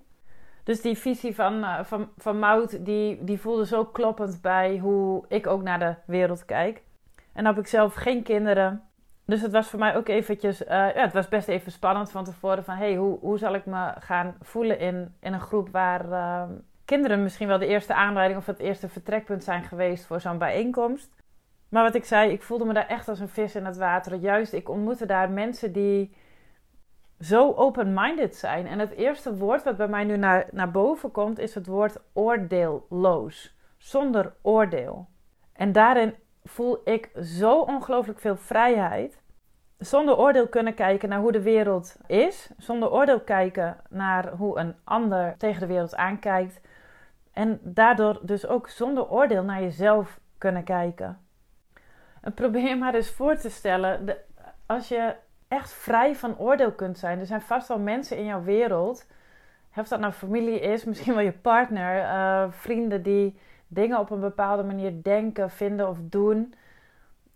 Dus 0.64 0.80
die 0.80 0.98
visie 0.98 1.34
van, 1.34 1.58
uh, 1.58 1.84
van, 1.84 2.08
van 2.16 2.38
Mout, 2.38 2.84
die, 2.84 3.24
die 3.24 3.40
voelde 3.40 3.66
zo 3.66 3.84
kloppend 3.84 4.42
bij 4.42 4.78
hoe 4.78 5.24
ik 5.28 5.46
ook 5.46 5.62
naar 5.62 5.78
de 5.78 5.94
wereld 6.06 6.44
kijk. 6.44 6.82
En 7.16 7.44
dan 7.44 7.54
heb 7.54 7.64
ik 7.64 7.66
zelf 7.70 7.94
geen 7.94 8.22
kinderen. 8.22 8.82
Dus 9.26 9.42
het 9.42 9.52
was 9.52 9.68
voor 9.68 9.78
mij 9.78 9.96
ook 9.96 10.08
eventjes, 10.08 10.62
uh, 10.62 10.68
ja, 10.68 10.92
het 10.94 11.12
was 11.12 11.28
best 11.28 11.48
even 11.48 11.72
spannend 11.72 12.10
van 12.10 12.24
tevoren 12.24 12.64
van, 12.64 12.76
hey, 12.76 12.94
hoe, 12.94 13.18
hoe 13.18 13.38
zal 13.38 13.54
ik 13.54 13.66
me 13.66 13.92
gaan 13.98 14.36
voelen 14.40 14.78
in, 14.78 15.14
in 15.20 15.32
een 15.32 15.40
groep 15.40 15.68
waar 15.68 16.08
uh, 16.08 16.42
kinderen 16.84 17.22
misschien 17.22 17.48
wel 17.48 17.58
de 17.58 17.66
eerste 17.66 17.94
aanleiding 17.94 18.40
of 18.40 18.46
het 18.46 18.58
eerste 18.58 18.88
vertrekpunt 18.88 19.44
zijn 19.44 19.62
geweest 19.62 20.06
voor 20.06 20.20
zo'n 20.20 20.38
bijeenkomst. 20.38 21.14
Maar 21.68 21.82
wat 21.82 21.94
ik 21.94 22.04
zei, 22.04 22.30
ik 22.30 22.42
voelde 22.42 22.64
me 22.64 22.72
daar 22.72 22.86
echt 22.86 23.08
als 23.08 23.20
een 23.20 23.28
vis 23.28 23.54
in 23.54 23.64
het 23.64 23.76
water. 23.76 24.14
Juist, 24.14 24.52
ik 24.52 24.68
ontmoette 24.68 25.06
daar 25.06 25.30
mensen 25.30 25.72
die 25.72 26.14
zo 27.20 27.52
open-minded 27.52 28.36
zijn. 28.36 28.66
En 28.66 28.78
het 28.78 28.90
eerste 28.90 29.36
woord 29.36 29.62
wat 29.62 29.76
bij 29.76 29.88
mij 29.88 30.04
nu 30.04 30.16
naar, 30.16 30.46
naar 30.50 30.70
boven 30.70 31.10
komt, 31.10 31.38
is 31.38 31.54
het 31.54 31.66
woord 31.66 31.96
oordeelloos. 32.12 33.56
Zonder 33.78 34.34
oordeel. 34.42 35.08
En 35.52 35.72
daarin 35.72 36.14
voel 36.44 36.80
ik 36.84 37.10
zo 37.22 37.60
ongelooflijk 37.60 38.18
veel 38.18 38.36
vrijheid. 38.36 39.22
Zonder 39.78 40.18
oordeel 40.18 40.48
kunnen 40.48 40.74
kijken 40.74 41.08
naar 41.08 41.20
hoe 41.20 41.32
de 41.32 41.42
wereld 41.42 41.96
is. 42.06 42.50
Zonder 42.56 42.90
oordeel 42.90 43.20
kijken 43.20 43.76
naar 43.88 44.32
hoe 44.32 44.58
een 44.58 44.74
ander 44.84 45.34
tegen 45.38 45.60
de 45.60 45.66
wereld 45.66 45.94
aankijkt. 45.94 46.60
En 47.32 47.60
daardoor 47.62 48.18
dus 48.22 48.46
ook 48.46 48.68
zonder 48.68 49.10
oordeel 49.10 49.42
naar 49.42 49.60
jezelf 49.60 50.20
kunnen 50.38 50.64
kijken. 50.64 51.18
En 52.20 52.34
probeer 52.34 52.78
maar 52.78 52.94
eens 52.94 53.10
voor 53.10 53.36
te 53.36 53.50
stellen, 53.50 54.06
de, 54.06 54.20
als 54.66 54.88
je 54.88 55.14
echt 55.54 55.72
vrij 55.72 56.14
van 56.14 56.38
oordeel 56.38 56.72
kunt 56.72 56.98
zijn. 56.98 57.18
Er 57.20 57.26
zijn 57.26 57.40
vast 57.40 57.68
wel 57.68 57.78
mensen 57.78 58.16
in 58.16 58.24
jouw 58.24 58.42
wereld, 58.42 59.06
of 59.76 59.88
dat 59.88 60.00
nou 60.00 60.12
familie 60.12 60.60
is, 60.60 60.84
misschien 60.84 61.14
wel 61.14 61.22
je 61.22 61.32
partner, 61.32 62.02
uh, 62.02 62.44
vrienden 62.50 63.02
die 63.02 63.38
dingen 63.66 63.98
op 63.98 64.10
een 64.10 64.20
bepaalde 64.20 64.62
manier 64.62 65.02
denken, 65.02 65.50
vinden 65.50 65.88
of 65.88 65.98
doen. 66.02 66.54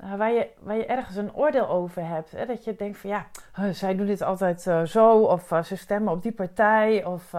Uh, 0.05 0.15
waar, 0.15 0.33
je, 0.33 0.49
waar 0.61 0.77
je 0.77 0.87
ergens 0.87 1.17
een 1.17 1.35
oordeel 1.35 1.69
over 1.69 2.07
hebt. 2.07 2.31
Hè? 2.31 2.47
Dat 2.47 2.65
je 2.65 2.77
denkt 2.77 2.99
van 2.99 3.11
ja, 3.11 3.27
zij 3.73 3.97
doen 3.97 4.07
dit 4.07 4.23
altijd 4.23 4.67
uh, 4.67 4.83
zo. 4.83 5.19
Of 5.19 5.53
ze 5.63 5.77
stemmen 5.77 6.13
op 6.13 6.23
die 6.23 6.33
partij. 6.33 7.05
Of 7.05 7.35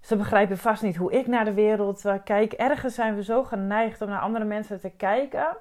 ze 0.00 0.16
begrijpen 0.16 0.58
vast 0.58 0.82
niet 0.82 0.96
hoe 0.96 1.12
ik 1.12 1.26
naar 1.26 1.44
de 1.44 1.52
wereld 1.52 2.04
kijk. 2.24 2.52
Ergens 2.52 2.94
zijn 2.94 3.14
we 3.14 3.24
zo 3.24 3.44
geneigd 3.44 4.02
om 4.02 4.08
naar 4.08 4.20
andere 4.20 4.44
mensen 4.44 4.80
te 4.80 4.90
kijken 4.90 5.56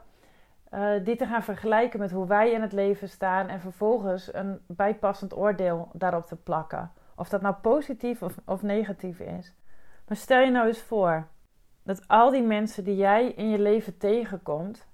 uh, 0.71 1.03
die 1.03 1.15
te 1.15 1.25
gaan 1.25 1.43
vergelijken 1.43 1.99
met 1.99 2.11
hoe 2.11 2.27
wij 2.27 2.51
in 2.51 2.61
het 2.61 2.71
leven 2.71 3.09
staan 3.09 3.47
en 3.47 3.59
vervolgens 3.59 4.33
een 4.33 4.59
bijpassend 4.67 5.35
oordeel 5.37 5.89
daarop 5.93 6.25
te 6.25 6.35
plakken. 6.35 6.91
Of 7.15 7.29
dat 7.29 7.41
nou 7.41 7.55
positief 7.55 8.21
of, 8.21 8.35
of 8.45 8.61
negatief 8.61 9.19
is. 9.19 9.53
Maar 10.07 10.17
stel 10.17 10.39
je 10.39 10.51
nou 10.51 10.67
eens 10.67 10.81
voor 10.81 11.27
dat 11.83 12.07
al 12.07 12.29
die 12.29 12.43
mensen 12.43 12.83
die 12.83 12.95
jij 12.95 13.27
in 13.27 13.49
je 13.49 13.59
leven 13.59 13.97
tegenkomt, 13.97 14.87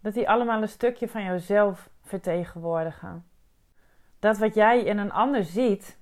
dat 0.00 0.14
die 0.14 0.28
allemaal 0.28 0.62
een 0.62 0.68
stukje 0.68 1.08
van 1.08 1.24
jouzelf 1.24 1.90
vertegenwoordigen. 2.00 3.24
Dat 4.18 4.38
wat 4.38 4.54
jij 4.54 4.82
in 4.82 4.98
een 4.98 5.12
ander 5.12 5.44
ziet, 5.44 5.98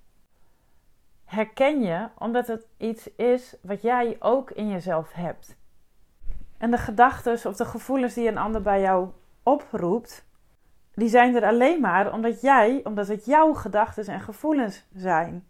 herken 1.25 1.83
je 1.83 2.09
omdat 2.19 2.47
het 2.47 2.69
iets 2.77 3.15
is 3.15 3.57
wat 3.63 3.83
jij 3.83 4.17
ook 4.19 4.51
in 4.51 4.69
jezelf 4.69 5.13
hebt. 5.13 5.57
En 6.59 6.71
de 6.71 6.79
gedachten 6.79 7.49
of 7.49 7.57
de 7.57 7.65
gevoelens 7.65 8.15
die 8.15 8.29
een 8.29 8.39
ander 8.39 8.63
bij 8.63 8.81
jou 8.81 9.09
oproept, 9.43 10.27
die 10.95 11.09
zijn 11.09 11.35
er 11.35 11.45
alleen 11.45 11.81
maar 11.81 12.13
omdat 12.13 12.41
jij, 12.41 12.81
omdat 12.85 13.09
het 13.09 13.25
jouw 13.25 13.53
gedachten 13.53 14.07
en 14.07 14.21
gevoelens 14.21 14.87
zijn. 14.95 15.47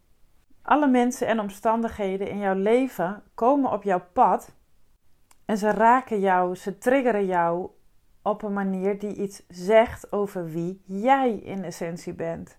Alle 0.62 0.86
mensen 0.86 1.26
en 1.26 1.40
omstandigheden 1.40 2.28
in 2.28 2.38
jouw 2.38 2.54
leven 2.54 3.22
komen 3.34 3.72
op 3.72 3.82
jouw 3.82 4.02
pad 4.12 4.54
en 5.44 5.58
ze 5.58 5.70
raken 5.70 6.20
jou, 6.20 6.54
ze 6.54 6.78
triggeren 6.78 7.26
jou 7.26 7.70
op 8.22 8.42
een 8.42 8.52
manier 8.52 8.98
die 8.98 9.14
iets 9.14 9.42
zegt 9.48 10.12
over 10.12 10.50
wie 10.50 10.82
jij 10.86 11.32
in 11.32 11.64
essentie 11.64 12.12
bent. 12.12 12.58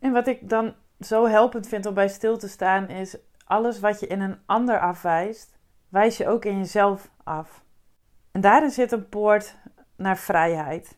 En 0.00 0.12
wat 0.12 0.26
ik 0.26 0.48
dan 0.48 0.74
zo 1.00 1.26
helpend 1.26 1.68
vind 1.68 1.86
om 1.86 1.94
bij 1.94 2.08
stil 2.08 2.38
te 2.38 2.48
staan 2.48 2.88
is 2.88 3.16
alles 3.44 3.80
wat 3.80 4.00
je 4.00 4.06
in 4.06 4.20
een 4.20 4.38
ander 4.46 4.80
afwijst, 4.80 5.58
wijs 5.88 6.16
je 6.16 6.28
ook 6.28 6.44
in 6.44 6.58
jezelf 6.58 7.10
af. 7.24 7.64
En 8.32 8.40
daarin 8.40 8.70
zit 8.70 8.92
een 8.92 9.08
poort 9.08 9.56
naar 9.96 10.18
vrijheid. 10.18 10.96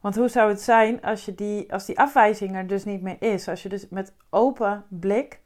Want 0.00 0.16
hoe 0.16 0.28
zou 0.28 0.48
het 0.48 0.60
zijn 0.60 1.02
als, 1.02 1.24
je 1.24 1.34
die, 1.34 1.72
als 1.72 1.84
die 1.84 1.98
afwijzing 1.98 2.56
er 2.56 2.66
dus 2.66 2.84
niet 2.84 3.02
meer 3.02 3.22
is? 3.22 3.48
Als 3.48 3.62
je 3.62 3.68
dus 3.68 3.88
met 3.88 4.14
open 4.30 4.84
blik, 4.88 5.40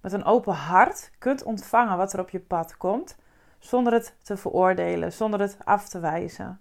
met 0.00 0.12
een 0.12 0.24
open 0.24 0.54
hart 0.54 1.10
kunt 1.18 1.42
ontvangen 1.42 1.96
wat 1.96 2.12
er 2.12 2.20
op 2.20 2.30
je 2.30 2.40
pad 2.40 2.76
komt, 2.76 3.16
zonder 3.58 3.92
het 3.92 4.16
te 4.22 4.36
veroordelen, 4.36 5.12
zonder 5.12 5.40
het 5.40 5.56
af 5.64 5.88
te 5.88 6.00
wijzen. 6.00 6.60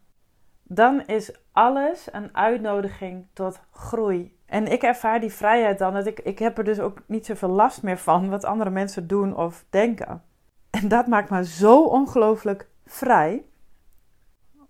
Dan 0.63 1.05
is 1.05 1.31
alles 1.51 2.07
een 2.11 2.35
uitnodiging 2.35 3.27
tot 3.33 3.59
groei. 3.71 4.37
En 4.45 4.71
ik 4.71 4.81
ervaar 4.81 5.19
die 5.19 5.33
vrijheid 5.33 5.79
dan, 5.79 5.93
dat 5.93 6.05
ik, 6.05 6.19
ik 6.19 6.39
heb 6.39 6.57
er 6.57 6.63
dus 6.63 6.79
ook 6.79 7.01
niet 7.05 7.25
zoveel 7.25 7.49
last 7.49 7.83
meer 7.83 7.97
van 7.97 8.29
wat 8.29 8.43
andere 8.45 8.69
mensen 8.69 9.07
doen 9.07 9.35
of 9.35 9.65
denken. 9.69 10.23
En 10.69 10.87
dat 10.87 11.07
maakt 11.07 11.29
me 11.29 11.45
zo 11.45 11.83
ongelooflijk 11.83 12.67
vrij 12.85 13.43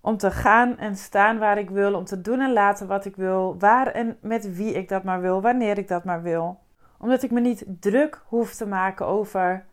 om 0.01 0.17
te 0.17 0.31
gaan 0.31 0.77
en 0.77 0.95
staan 0.95 1.39
waar 1.39 1.57
ik 1.57 1.69
wil, 1.69 1.93
om 1.93 2.05
te 2.05 2.21
doen 2.21 2.39
en 2.39 2.53
laten 2.53 2.87
wat 2.87 3.05
ik 3.05 3.15
wil, 3.15 3.55
waar 3.59 3.87
en 3.87 4.17
met 4.21 4.55
wie 4.55 4.73
ik 4.73 4.89
dat 4.89 5.03
maar 5.03 5.21
wil, 5.21 5.41
wanneer 5.41 5.77
ik 5.77 5.87
dat 5.87 6.03
maar 6.03 6.21
wil. 6.21 6.59
Omdat 6.97 7.23
ik 7.23 7.31
me 7.31 7.39
niet 7.39 7.65
druk 7.79 8.21
hoef 8.25 8.53
te 8.53 8.67
maken 8.67 9.05
over 9.05 9.65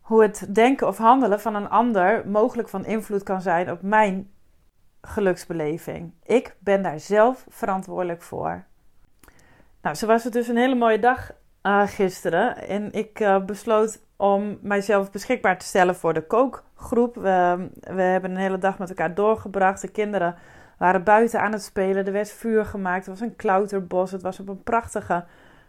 hoe 0.00 0.22
het 0.22 0.46
denken 0.54 0.86
of 0.86 0.98
handelen 0.98 1.40
van 1.40 1.54
een 1.54 1.68
ander 1.68 2.28
mogelijk 2.28 2.68
van 2.68 2.84
invloed 2.84 3.22
kan 3.22 3.42
zijn 3.42 3.70
op 3.70 3.82
mijn 3.82 4.30
geluksbeleving. 5.02 6.12
Ik 6.22 6.56
ben 6.58 6.82
daar 6.82 7.00
zelf 7.00 7.46
verantwoordelijk 7.48 8.22
voor. 8.22 8.64
Nou, 9.82 9.96
zo 9.96 10.06
was 10.06 10.24
het 10.24 10.32
dus 10.32 10.48
een 10.48 10.56
hele 10.56 10.74
mooie 10.74 10.98
dag 10.98 11.30
uh, 11.62 11.82
gisteren. 11.86 12.56
En 12.68 12.92
ik 12.92 13.20
uh, 13.20 13.44
besloot 13.44 14.00
om 14.20 14.58
mijzelf 14.62 15.10
beschikbaar 15.10 15.58
te 15.58 15.64
stellen 15.64 15.94
voor 15.94 16.14
de 16.14 16.26
kookgroep. 16.26 17.14
We, 17.14 17.68
we 17.80 18.02
hebben 18.02 18.30
een 18.30 18.36
hele 18.36 18.58
dag 18.58 18.78
met 18.78 18.88
elkaar 18.88 19.14
doorgebracht. 19.14 19.80
De 19.80 19.88
kinderen 19.88 20.34
waren 20.78 21.04
buiten 21.04 21.40
aan 21.40 21.52
het 21.52 21.62
spelen. 21.62 22.06
Er 22.06 22.12
werd 22.12 22.32
vuur 22.32 22.64
gemaakt. 22.64 23.06
Het 23.06 23.18
was 23.18 23.28
een 23.28 23.36
klauterbos. 23.36 24.10
Het 24.10 24.22
was 24.22 24.40
op 24.40 24.48
een 24.48 24.62
prachtige 24.62 25.24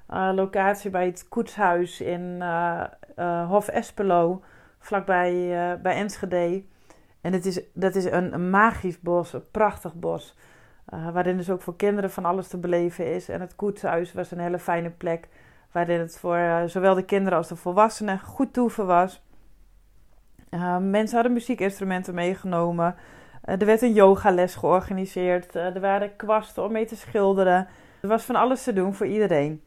uh, 0.09 0.31
locatie 0.35 0.89
bij 0.89 1.05
het 1.05 1.27
koetshuis 1.29 2.01
in 2.01 2.21
uh, 2.21 2.83
uh, 3.15 3.49
Hof 3.49 3.67
Espelo, 3.67 4.43
vlakbij 4.79 5.33
bij 5.81 5.95
Enschede. 5.95 6.63
En 7.21 7.33
het 7.33 7.45
is, 7.45 7.61
dat 7.73 7.95
is 7.95 8.05
een, 8.05 8.33
een 8.33 8.49
magisch 8.49 8.99
bos, 8.99 9.33
een 9.33 9.51
prachtig 9.51 9.93
bos. 9.93 10.35
waarin 10.85 11.37
dus 11.37 11.49
ook 11.49 11.61
voor 11.61 11.75
kinderen 11.75 12.11
van 12.11 12.25
alles 12.25 12.47
te 12.47 12.57
beleven 12.57 13.13
is. 13.13 13.29
En 13.29 13.41
het 13.41 13.55
koetshuis 13.55 14.13
was 14.13 14.31
een 14.31 14.39
hele 14.39 14.59
fijne 14.59 14.89
plek 14.89 15.27
waarin 15.71 15.99
het 15.99 16.19
voor 16.19 16.37
uh, 16.37 16.63
zowel 16.65 16.95
de 16.95 17.05
kinderen 17.05 17.37
als 17.37 17.47
de 17.47 17.55
volwassenen 17.55 18.19
goed 18.19 18.53
toeven 18.53 18.85
was. 18.85 19.23
Uh, 20.49 20.77
mensen 20.77 21.15
hadden 21.15 21.33
muziekinstrumenten 21.33 22.13
meegenomen. 22.13 22.95
Uh, 23.45 23.59
er 23.59 23.65
werd 23.65 23.81
een 23.81 23.93
yogales 23.93 24.55
georganiseerd. 24.55 25.55
er 25.55 25.79
waren 25.79 26.15
kwasten 26.15 26.63
om 26.63 26.71
mee 26.71 26.85
te 26.85 26.95
schilderen. 26.95 27.67
Er 28.01 28.07
was 28.07 28.23
van 28.23 28.35
alles 28.35 28.63
te 28.63 28.73
doen 28.73 28.93
voor 28.93 29.07
iedereen. 29.07 29.63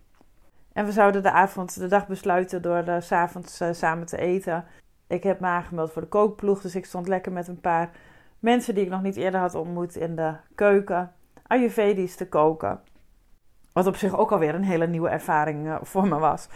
En 0.72 0.84
we 0.84 0.92
zouden 0.92 1.22
de 1.22 1.30
avond, 1.30 1.78
de 1.78 1.86
dag 1.86 2.06
besluiten 2.06 2.62
door 2.62 2.84
s 2.98 3.06
s'avonds 3.06 3.62
samen 3.70 4.06
te 4.06 4.16
eten. 4.16 4.64
Ik 5.06 5.22
heb 5.22 5.40
me 5.40 5.46
aangemeld 5.46 5.92
voor 5.92 6.02
de 6.02 6.08
kookploeg, 6.08 6.60
dus 6.60 6.74
ik 6.74 6.84
stond 6.84 7.08
lekker 7.08 7.32
met 7.32 7.48
een 7.48 7.60
paar 7.60 7.90
mensen 8.38 8.74
die 8.74 8.84
ik 8.84 8.90
nog 8.90 9.02
niet 9.02 9.16
eerder 9.16 9.40
had 9.40 9.54
ontmoet 9.54 9.96
in 9.96 10.16
de 10.16 10.34
keuken. 10.54 11.12
Ayurvedisch 11.46 12.16
te 12.16 12.28
koken. 12.28 12.80
Wat 13.74 13.86
op 13.86 13.96
zich 13.96 14.18
ook 14.18 14.32
alweer 14.32 14.54
een 14.54 14.64
hele 14.64 14.86
nieuwe 14.86 15.08
ervaring 15.08 15.66
uh, 15.66 15.76
voor 15.82 16.08
me 16.08 16.18
was. 16.18 16.48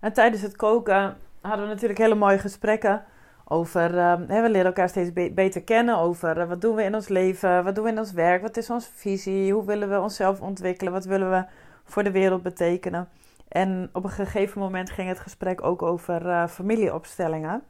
En 0.00 0.12
tijdens 0.12 0.42
het 0.42 0.56
koken 0.56 1.16
hadden 1.40 1.66
we 1.66 1.72
natuurlijk 1.72 1.98
hele 1.98 2.14
mooie 2.14 2.38
gesprekken 2.38 3.04
over. 3.44 3.94
Uh, 3.94 4.14
we 4.16 4.48
leren 4.50 4.66
elkaar 4.66 4.88
steeds 4.88 5.12
beter 5.34 5.62
kennen 5.62 5.96
over 5.96 6.38
uh, 6.38 6.48
wat 6.48 6.60
doen 6.60 6.74
we 6.74 6.82
in 6.82 6.94
ons 6.94 7.08
leven, 7.08 7.64
wat 7.64 7.74
doen 7.74 7.84
we 7.84 7.90
in 7.90 7.98
ons 7.98 8.12
werk, 8.12 8.42
wat 8.42 8.56
is 8.56 8.70
onze 8.70 8.90
visie, 8.94 9.52
hoe 9.52 9.64
willen 9.64 9.90
we 9.90 10.00
onszelf 10.00 10.40
ontwikkelen, 10.40 10.92
wat 10.92 11.04
willen 11.04 11.30
we 11.30 11.44
voor 11.84 12.02
de 12.02 12.10
wereld 12.10 12.42
betekenen. 12.42 13.08
En 13.48 13.90
op 13.92 14.04
een 14.04 14.10
gegeven 14.10 14.60
moment 14.60 14.90
ging 14.90 15.08
het 15.08 15.20
gesprek 15.20 15.64
ook 15.64 15.82
over 15.82 16.26
uh, 16.26 16.46
familieopstellingen. 16.46 17.62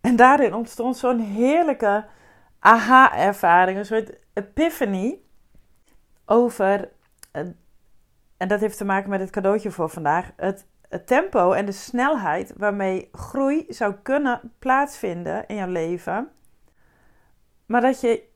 En 0.00 0.16
daarin 0.16 0.54
ontstond 0.54 0.96
zo'n 0.96 1.18
heerlijke 1.18 2.04
aha-ervaring, 2.58 3.78
een 3.78 3.86
soort 3.86 4.12
epiphany 4.32 5.18
over, 6.26 6.88
en 8.36 8.48
dat 8.48 8.60
heeft 8.60 8.76
te 8.76 8.84
maken 8.84 9.10
met 9.10 9.20
het 9.20 9.30
cadeautje 9.30 9.70
voor 9.70 9.88
vandaag, 9.88 10.30
het, 10.36 10.66
het 10.88 11.06
tempo 11.06 11.52
en 11.52 11.66
de 11.66 11.72
snelheid 11.72 12.52
waarmee 12.56 13.08
groei 13.12 13.64
zou 13.68 13.94
kunnen 14.02 14.52
plaatsvinden 14.58 15.46
in 15.46 15.56
jouw 15.56 15.68
leven. 15.68 16.28
Maar 17.66 17.80
dat 17.80 18.00
je 18.00 18.32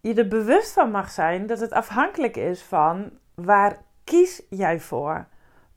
je 0.00 0.14
er 0.14 0.28
bewust 0.28 0.72
van 0.72 0.90
mag 0.90 1.10
zijn 1.10 1.46
dat 1.46 1.60
het 1.60 1.72
afhankelijk 1.72 2.36
is 2.36 2.62
van 2.62 3.10
waar 3.34 3.76
kies 4.04 4.42
jij 4.50 4.80
voor? 4.80 5.26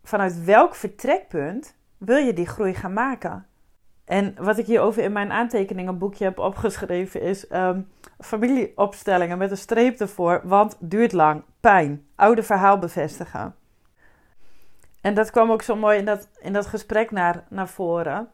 Vanuit 0.04 0.44
welk 0.44 0.76
vertrekpunt 0.76 1.76
wil 1.98 2.18
je 2.18 2.34
die 2.34 2.48
groei 2.48 2.74
gaan 2.74 2.94
maken? 2.94 3.46
En 4.12 4.36
wat 4.38 4.58
ik 4.58 4.66
hierover 4.66 5.04
in 5.04 5.12
mijn 5.12 5.32
aantekeningenboekje 5.32 6.24
heb 6.24 6.40
opgeschreven 6.40 7.22
is 7.22 7.52
um, 7.52 7.88
familieopstellingen 8.20 9.38
met 9.38 9.52
een 9.52 9.58
streep 9.58 10.00
ervoor, 10.00 10.42
want 10.44 10.76
duurt 10.80 11.12
lang, 11.12 11.44
pijn, 11.60 12.06
oude 12.16 12.44
verhaal 12.44 12.78
bevestigen. 12.78 13.56
En 15.02 15.14
dat 15.14 15.32
kwam 15.32 15.52
ook 15.52 15.62
zo 15.62 15.76
mooi 15.76 15.98
in 15.98 16.06
dat, 16.06 16.30
in 16.40 16.54
dat 16.54 16.66
gesprek 16.66 17.12
naar, 17.12 17.44
naar 17.50 17.68
voren. 17.68 18.30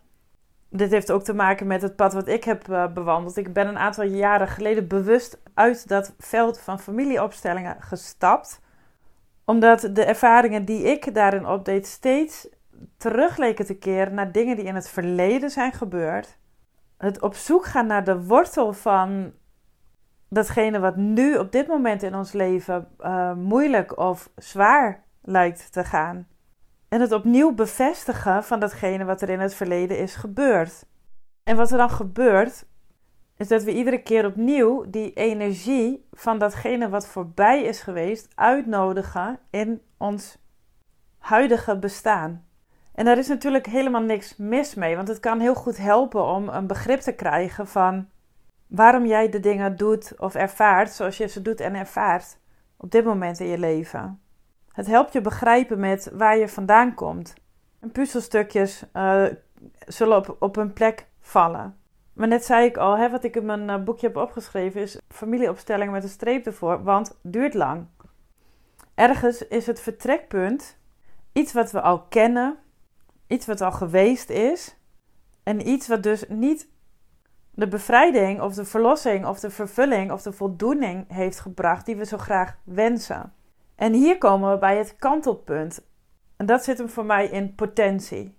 Dit 0.70 0.92
heeft 0.92 1.12
ook 1.12 1.24
te 1.24 1.34
maken 1.34 1.68
met 1.68 1.82
het 1.82 1.96
pad 1.96 2.14
wat 2.14 2.28
ik 2.28 2.44
heb 2.44 2.68
uh, 2.68 2.88
bewandeld. 2.94 3.38
Ik 3.38 3.54
ben 3.54 3.68
een 3.68 3.78
aantal 3.78 4.06
jaren 4.06 4.48
geleden 4.48 4.88
bewust 4.88 5.42
uit 5.54 5.88
dat 5.88 6.14
veld 6.18 6.60
van 6.60 6.80
familieopstellingen 6.80 7.78
gestapt. 7.80 8.62
Omdat 9.46 9.90
de 9.94 10.04
ervaringen 10.04 10.66
die 10.66 10.84
ik 10.84 11.14
daarin 11.14 11.48
opdeed 11.48 11.88
steeds 11.88 12.48
terug 12.98 13.38
leken 13.38 13.66
te 13.66 13.78
keren 13.78 14.14
naar 14.14 14.32
dingen 14.32 14.56
die 14.56 14.66
in 14.66 14.76
het 14.76 14.90
verleden 14.90 15.50
zijn 15.50 15.72
gebeurd. 15.72 16.38
Het 16.98 17.22
op 17.22 17.36
zoek 17.36 17.66
gaan 17.66 17.88
naar 17.88 18.04
de 18.04 18.24
wortel 18.26 18.74
van 18.74 19.34
datgene 20.30 20.80
wat 20.80 20.96
nu 20.96 21.38
op 21.38 21.52
dit 21.52 21.68
moment 21.68 22.04
in 22.04 22.16
ons 22.16 22.32
leven 22.32 22.88
uh, 23.00 23.34
moeilijk 23.34 23.98
of 23.98 24.30
zwaar 24.36 25.04
lijkt 25.22 25.72
te 25.72 25.84
gaan. 25.84 26.28
En 26.90 27.02
het 27.02 27.12
opnieuw 27.12 27.54
bevestigen 27.54 28.44
van 28.44 28.60
datgene 28.60 29.06
wat 29.06 29.22
er 29.22 29.30
in 29.30 29.40
het 29.40 29.54
verleden 29.54 30.00
is 30.00 30.16
gebeurd. 30.16 30.86
En 31.44 31.56
wat 31.56 31.72
er 31.72 31.78
dan 31.78 31.90
gebeurt, 31.90 32.66
is 33.38 33.48
dat 33.48 33.64
we 33.64 33.74
iedere 33.74 34.02
keer 34.02 34.26
opnieuw 34.26 34.90
die 34.90 35.14
energie 35.14 36.08
van 36.12 36.38
datgene 36.38 36.90
wat 36.90 37.08
voorbij 37.08 37.64
is 37.64 37.82
geweest 37.82 38.28
uitnodigen 38.36 39.40
in 39.50 39.82
ons 39.98 40.38
huidige 41.18 41.80
bestaan. 41.80 42.47
En 42.98 43.06
daar 43.06 43.18
is 43.18 43.28
natuurlijk 43.28 43.66
helemaal 43.66 44.02
niks 44.02 44.36
mis 44.38 44.76
mee, 44.76 44.96
want 44.96 45.08
het 45.08 45.20
kan 45.20 45.40
heel 45.40 45.56
goed 45.56 45.78
helpen 45.78 46.24
om 46.26 46.50
een 46.50 46.68
begrip 46.68 47.00
te 47.00 47.12
krijgen 47.12 47.68
van 47.68 48.10
waarom 48.68 49.06
jij 49.06 49.30
de 49.30 49.40
dingen 49.40 49.76
doet 49.76 50.14
of 50.20 50.36
ervaart 50.36 50.92
zoals 50.92 51.18
je 51.18 51.28
ze 51.28 51.42
doet 51.42 51.60
en 51.60 51.76
ervaart 51.76 52.38
op 52.78 52.92
dit 52.92 53.06
moment 53.06 53.40
in 53.40 53.48
je 53.48 53.58
leven. 53.58 54.22
Het 54.72 54.88
helpt 54.88 55.14
je 55.14 55.22
begrijpen 55.22 55.80
met 55.80 56.12
waar 56.14 56.38
je 56.38 56.48
vandaan 56.48 56.94
komt. 56.94 57.34
En 57.80 57.92
puzzelstukjes 57.92 58.84
uh, 58.94 59.26
zullen 59.86 60.18
op, 60.18 60.36
op 60.40 60.56
hun 60.56 60.74
plek 60.74 61.08
vallen. 61.22 61.78
Maar 62.14 62.28
net 62.28 62.46
zei 62.46 62.66
ik 62.66 62.78
al, 62.78 62.98
hè, 62.98 63.10
wat 63.10 63.24
ik 63.24 63.36
in 63.36 63.46
mijn 63.46 63.70
uh, 63.70 63.84
boekje 63.84 64.08
heb 64.08 64.16
opgeschreven 64.16 64.82
is 64.82 65.00
familieopstelling 65.08 65.92
met 65.92 66.04
een 66.04 66.10
streep 66.10 66.46
ervoor, 66.46 66.84
want 66.84 67.20
duurt 67.22 67.54
lang. 67.54 67.88
Ergens 68.96 69.48
is 69.48 69.68
het 69.68 69.80
vertrekpunt 69.80 70.78
iets 71.34 71.54
wat 71.54 71.72
we 71.72 71.82
al 71.82 72.02
kennen, 72.02 72.58
iets 73.28 73.46
wat 73.46 73.62
al 73.62 73.72
geweest 73.72 74.30
is 74.30 74.78
en 75.44 75.68
iets 75.70 75.88
wat 75.88 76.04
dus 76.04 76.26
niet 76.28 76.70
de 77.52 77.68
bevrijding 77.68 78.42
of 78.42 78.54
de 78.54 78.66
verlossing 78.66 79.26
of 79.26 79.40
de 79.40 79.50
vervulling 79.50 80.12
of 80.12 80.22
de 80.22 80.32
voldoening 80.32 81.06
heeft 81.14 81.40
gebracht 81.40 81.86
die 81.86 81.96
we 81.96 82.06
zo 82.06 82.18
graag 82.18 82.58
wensen. 82.64 83.34
En 83.76 83.94
hier 83.94 84.18
komen 84.18 84.52
we 84.52 84.58
bij 84.58 84.78
het 84.78 84.96
kantelpunt. 84.96 85.88
En 86.36 86.46
dat 86.46 86.64
zit 86.64 86.78
hem 86.78 86.90
voor 86.90 87.06
mij 87.06 87.28
in 87.28 87.56
potentie. 87.56 88.38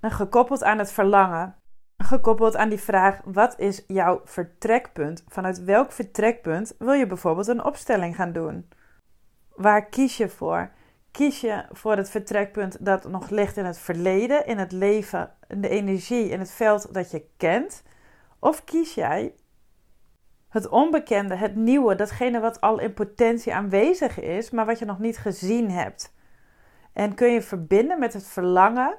En 0.00 0.10
gekoppeld 0.10 0.62
aan 0.62 0.78
het 0.78 0.92
verlangen. 0.92 1.54
Gekoppeld 1.96 2.56
aan 2.56 2.68
die 2.68 2.80
vraag: 2.80 3.20
wat 3.24 3.58
is 3.58 3.84
jouw 3.86 4.20
vertrekpunt? 4.24 5.24
Vanuit 5.28 5.64
welk 5.64 5.92
vertrekpunt 5.92 6.74
wil 6.78 6.92
je 6.92 7.06
bijvoorbeeld 7.06 7.46
een 7.46 7.64
opstelling 7.64 8.16
gaan 8.16 8.32
doen? 8.32 8.68
Waar 9.54 9.86
kies 9.86 10.16
je 10.16 10.28
voor? 10.28 10.70
Kies 11.14 11.40
je 11.40 11.64
voor 11.72 11.96
het 11.96 12.10
vertrekpunt 12.10 12.84
dat 12.84 13.08
nog 13.08 13.30
ligt 13.30 13.56
in 13.56 13.64
het 13.64 13.78
verleden, 13.78 14.46
in 14.46 14.58
het 14.58 14.72
leven, 14.72 15.32
in 15.48 15.60
de 15.60 15.68
energie, 15.68 16.28
in 16.28 16.38
het 16.38 16.50
veld 16.50 16.94
dat 16.94 17.10
je 17.10 17.26
kent? 17.36 17.82
Of 18.38 18.64
kies 18.64 18.94
jij 18.94 19.34
het 20.48 20.68
onbekende, 20.68 21.34
het 21.34 21.54
nieuwe, 21.56 21.94
datgene 21.94 22.40
wat 22.40 22.60
al 22.60 22.78
in 22.78 22.94
potentie 22.94 23.54
aanwezig 23.54 24.20
is, 24.20 24.50
maar 24.50 24.66
wat 24.66 24.78
je 24.78 24.84
nog 24.84 24.98
niet 24.98 25.18
gezien 25.18 25.70
hebt? 25.70 26.14
En 26.92 27.14
kun 27.14 27.32
je 27.32 27.42
verbinden 27.42 27.98
met 27.98 28.12
het 28.12 28.26
verlangen, 28.26 28.98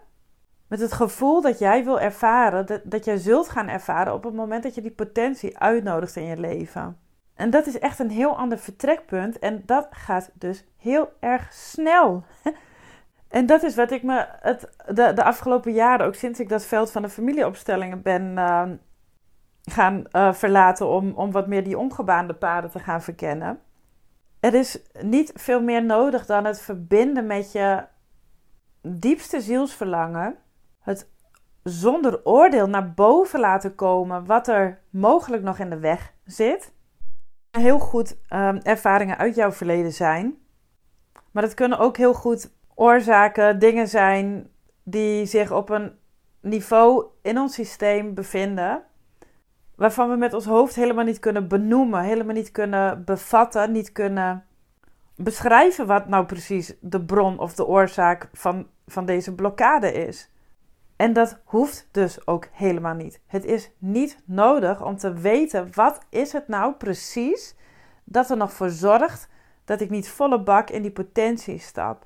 met 0.68 0.80
het 0.80 0.94
gevoel 0.94 1.42
dat 1.42 1.60
jij 1.60 1.84
wil 1.84 2.00
ervaren, 2.00 2.66
dat, 2.66 2.82
dat 2.84 3.06
jij 3.06 3.18
zult 3.18 3.50
gaan 3.50 3.68
ervaren 3.68 4.14
op 4.14 4.24
het 4.24 4.34
moment 4.34 4.64
dat 4.64 4.76
je 4.76 4.82
die 4.82 4.92
potentie 4.92 5.58
uitnodigt 5.58 6.16
in 6.16 6.26
je 6.26 6.38
leven? 6.38 7.05
En 7.36 7.50
dat 7.50 7.68
is 7.68 7.80
echt 7.80 8.00
een 8.00 8.10
heel 8.10 8.38
ander 8.38 8.58
vertrekpunt. 8.58 9.40
En 9.40 9.64
dat 9.66 9.88
gaat 9.92 10.32
dus 10.34 10.66
heel 10.78 11.12
erg 11.20 11.54
snel. 11.54 12.24
En 13.28 13.46
dat 13.46 13.64
is 13.64 13.76
wat 13.76 13.92
ik 13.92 14.04
me 14.04 14.26
het, 14.40 14.70
de, 14.86 15.14
de 15.14 15.24
afgelopen 15.24 15.74
jaren, 15.74 16.06
ook 16.06 16.16
sinds 16.16 16.40
ik 16.40 16.50
dat 16.50 16.66
veld 16.66 16.92
van 16.92 17.02
de 17.02 17.10
familieopstellingen 17.10 18.02
ben 18.02 18.22
uh, 18.22 18.64
gaan 19.64 20.04
uh, 20.12 20.34
verlaten 20.34 20.88
om, 20.88 21.12
om 21.12 21.32
wat 21.32 21.48
meer 21.48 21.64
die 21.64 21.78
ongebaande 21.78 22.34
paden 22.34 22.72
te 22.72 22.80
gaan 22.80 23.02
verkennen. 23.02 23.60
Er 24.40 24.54
is 24.54 24.80
niet 25.02 25.32
veel 25.36 25.62
meer 25.62 25.84
nodig 25.86 26.26
dan 26.26 26.46
het 26.46 26.62
verbinden 26.62 27.26
met 27.26 27.52
je 27.52 27.84
diepste 28.82 29.42
zielsverlangen. 29.42 30.36
Het 30.80 31.10
zonder 31.64 32.26
oordeel 32.26 32.68
naar 32.68 32.94
boven 32.94 33.40
laten 33.40 33.76
komen 33.76 34.26
wat 34.26 34.48
er 34.48 34.80
mogelijk 34.90 35.44
nog 35.44 35.60
in 35.60 35.70
de 35.70 35.80
weg 35.80 36.14
zit 36.26 36.74
heel 37.60 37.80
goed 37.80 38.18
um, 38.30 38.58
ervaringen 38.58 39.18
uit 39.18 39.36
jouw 39.36 39.52
verleden 39.52 39.94
zijn. 39.94 40.38
Maar 41.32 41.44
het 41.44 41.54
kunnen 41.54 41.80
ook 41.80 41.98
heel 41.98 42.14
goed 42.14 42.52
oorzaken, 42.76 43.60
dingen 43.60 43.88
zijn 43.88 44.50
die 44.84 45.26
zich 45.26 45.52
op 45.52 45.70
een 45.70 45.92
niveau 46.42 47.06
in 47.22 47.40
ons 47.40 47.54
systeem 47.54 48.14
bevinden. 48.14 48.84
Waarvan 49.76 50.10
we 50.10 50.16
met 50.16 50.34
ons 50.34 50.46
hoofd 50.46 50.76
helemaal 50.76 51.06
niet 51.06 51.20
kunnen 51.20 51.48
benoemen, 51.48 52.04
helemaal 52.04 52.36
niet 52.36 52.52
kunnen 52.52 53.04
bevatten, 53.04 53.72
niet 53.72 53.92
kunnen 53.92 54.46
beschrijven 55.16 55.88
wat 55.88 56.08
nou 56.08 56.26
precies 56.26 56.74
de 56.80 57.02
bron 57.02 57.40
of 57.40 57.56
de 57.56 57.66
oorzaak 57.66 58.30
van, 58.34 58.68
van 58.88 59.06
deze 59.06 59.36
blokkade 59.36 59.92
is. 59.94 60.30
En 60.96 61.14
dat 61.14 61.40
hoeft 61.44 61.88
dus 61.92 62.28
ook 62.28 62.48
helemaal 62.52 62.94
niet. 62.94 63.22
Het 63.28 63.46
is 63.46 63.72
niet 63.78 64.18
nodig 64.26 64.84
om 64.84 64.98
te 64.98 65.14
weten 65.14 65.70
wat 65.74 66.00
is 66.10 66.32
het 66.32 66.48
nou 66.48 66.74
precies 66.74 67.56
dat 68.04 68.30
er 68.30 68.38
nog 68.38 68.54
voor 68.54 68.70
zorgt 68.70 69.30
dat 69.66 69.82
ik 69.82 69.90
niet 69.90 70.10
volle 70.10 70.44
bak 70.44 70.70
in 70.70 70.82
die 70.82 70.92
potentie 70.92 71.60
stap. 71.60 72.06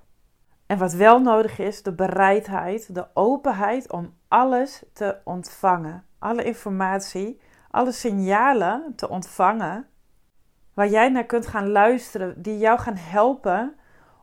En 0.66 0.78
wat 0.78 0.94
wel 0.94 1.22
nodig 1.22 1.60
is, 1.60 1.84
de 1.84 1.94
bereidheid, 1.94 2.96
de 2.96 3.08
openheid 3.14 3.92
om 3.92 4.14
alles 4.28 4.84
te 4.94 5.18
ontvangen. 5.24 6.06
Alle 6.20 6.44
informatie, 6.44 7.42
alle 7.72 7.92
signalen 7.92 8.94
te 8.96 9.10
ontvangen 9.10 9.88
waar 10.74 10.88
jij 10.88 11.10
naar 11.10 11.26
kunt 11.26 11.48
gaan 11.48 11.70
luisteren, 11.70 12.42
die 12.42 12.58
jou 12.58 12.80
gaan 12.80 12.96
helpen 12.96 13.76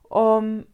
om 0.09 0.64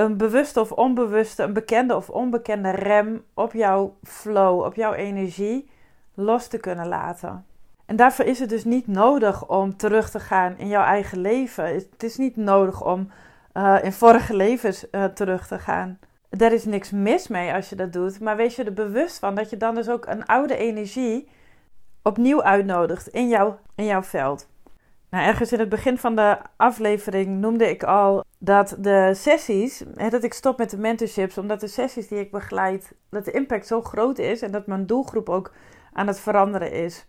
een 0.00 0.16
bewuste 0.16 0.60
of 0.60 0.72
onbewuste, 0.72 1.42
een 1.42 1.52
bekende 1.52 1.96
of 1.96 2.10
onbekende 2.10 2.70
rem 2.70 3.24
op 3.34 3.52
jouw 3.52 3.96
flow, 4.02 4.64
op 4.64 4.74
jouw 4.74 4.92
energie 4.92 5.70
los 6.14 6.46
te 6.46 6.58
kunnen 6.58 6.88
laten. 6.88 7.44
En 7.86 7.96
daarvoor 7.96 8.24
is 8.24 8.38
het 8.38 8.48
dus 8.48 8.64
niet 8.64 8.86
nodig 8.86 9.48
om 9.48 9.76
terug 9.76 10.10
te 10.10 10.20
gaan 10.20 10.58
in 10.58 10.68
jouw 10.68 10.84
eigen 10.84 11.18
leven. 11.18 11.64
Het 11.64 12.02
is 12.02 12.16
niet 12.16 12.36
nodig 12.36 12.84
om 12.84 13.10
uh, 13.54 13.78
in 13.82 13.92
vorige 13.92 14.36
levens 14.36 14.86
uh, 14.92 15.04
terug 15.04 15.46
te 15.46 15.58
gaan. 15.58 15.98
er 16.30 16.52
is 16.52 16.64
niks 16.64 16.90
mis 16.90 17.28
mee 17.28 17.52
als 17.52 17.68
je 17.68 17.76
dat 17.76 17.92
doet, 17.92 18.20
maar 18.20 18.36
wees 18.36 18.56
je 18.56 18.64
er 18.64 18.72
bewust 18.72 19.18
van 19.18 19.34
dat 19.34 19.50
je 19.50 19.56
dan 19.56 19.74
dus 19.74 19.88
ook 19.88 20.06
een 20.06 20.26
oude 20.26 20.56
energie 20.56 21.28
opnieuw 22.02 22.42
uitnodigt 22.42 23.08
in, 23.08 23.28
jou, 23.28 23.54
in 23.74 23.84
jouw 23.84 24.02
veld. 24.02 24.48
Nou, 25.10 25.24
ergens 25.24 25.52
in 25.52 25.58
het 25.58 25.68
begin 25.68 25.98
van 25.98 26.16
de 26.16 26.38
aflevering 26.56 27.40
noemde 27.40 27.68
ik 27.68 27.82
al 27.82 28.24
dat 28.38 28.76
de 28.78 29.10
sessies, 29.14 29.84
dat 29.94 30.24
ik 30.24 30.32
stop 30.32 30.58
met 30.58 30.70
de 30.70 30.78
mentorships, 30.78 31.38
omdat 31.38 31.60
de 31.60 31.66
sessies 31.66 32.08
die 32.08 32.18
ik 32.18 32.30
begeleid, 32.30 32.94
dat 33.08 33.24
de 33.24 33.30
impact 33.30 33.66
zo 33.66 33.82
groot 33.82 34.18
is 34.18 34.42
en 34.42 34.50
dat 34.50 34.66
mijn 34.66 34.86
doelgroep 34.86 35.28
ook 35.28 35.52
aan 35.92 36.06
het 36.06 36.20
veranderen 36.20 36.72
is. 36.72 37.06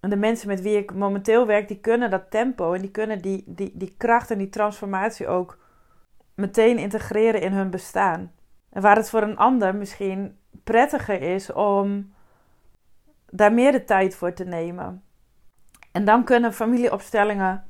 En 0.00 0.10
de 0.10 0.16
mensen 0.16 0.48
met 0.48 0.62
wie 0.62 0.76
ik 0.76 0.94
momenteel 0.94 1.46
werk, 1.46 1.68
die 1.68 1.80
kunnen 1.80 2.10
dat 2.10 2.30
tempo 2.30 2.72
en 2.72 2.80
die 2.80 2.90
kunnen 2.90 3.22
die, 3.22 3.44
die, 3.46 3.72
die 3.74 3.94
kracht 3.96 4.30
en 4.30 4.38
die 4.38 4.48
transformatie 4.48 5.26
ook 5.26 5.58
meteen 6.34 6.78
integreren 6.78 7.40
in 7.40 7.52
hun 7.52 7.70
bestaan. 7.70 8.32
En 8.70 8.82
waar 8.82 8.96
het 8.96 9.10
voor 9.10 9.22
een 9.22 9.36
ander 9.36 9.74
misschien 9.74 10.38
prettiger 10.64 11.22
is 11.22 11.52
om 11.52 12.12
daar 13.30 13.52
meer 13.52 13.72
de 13.72 13.84
tijd 13.84 14.14
voor 14.14 14.32
te 14.32 14.44
nemen. 14.44 15.02
En 15.92 16.04
dan 16.04 16.24
kunnen 16.24 16.52
familieopstellingen 16.52 17.64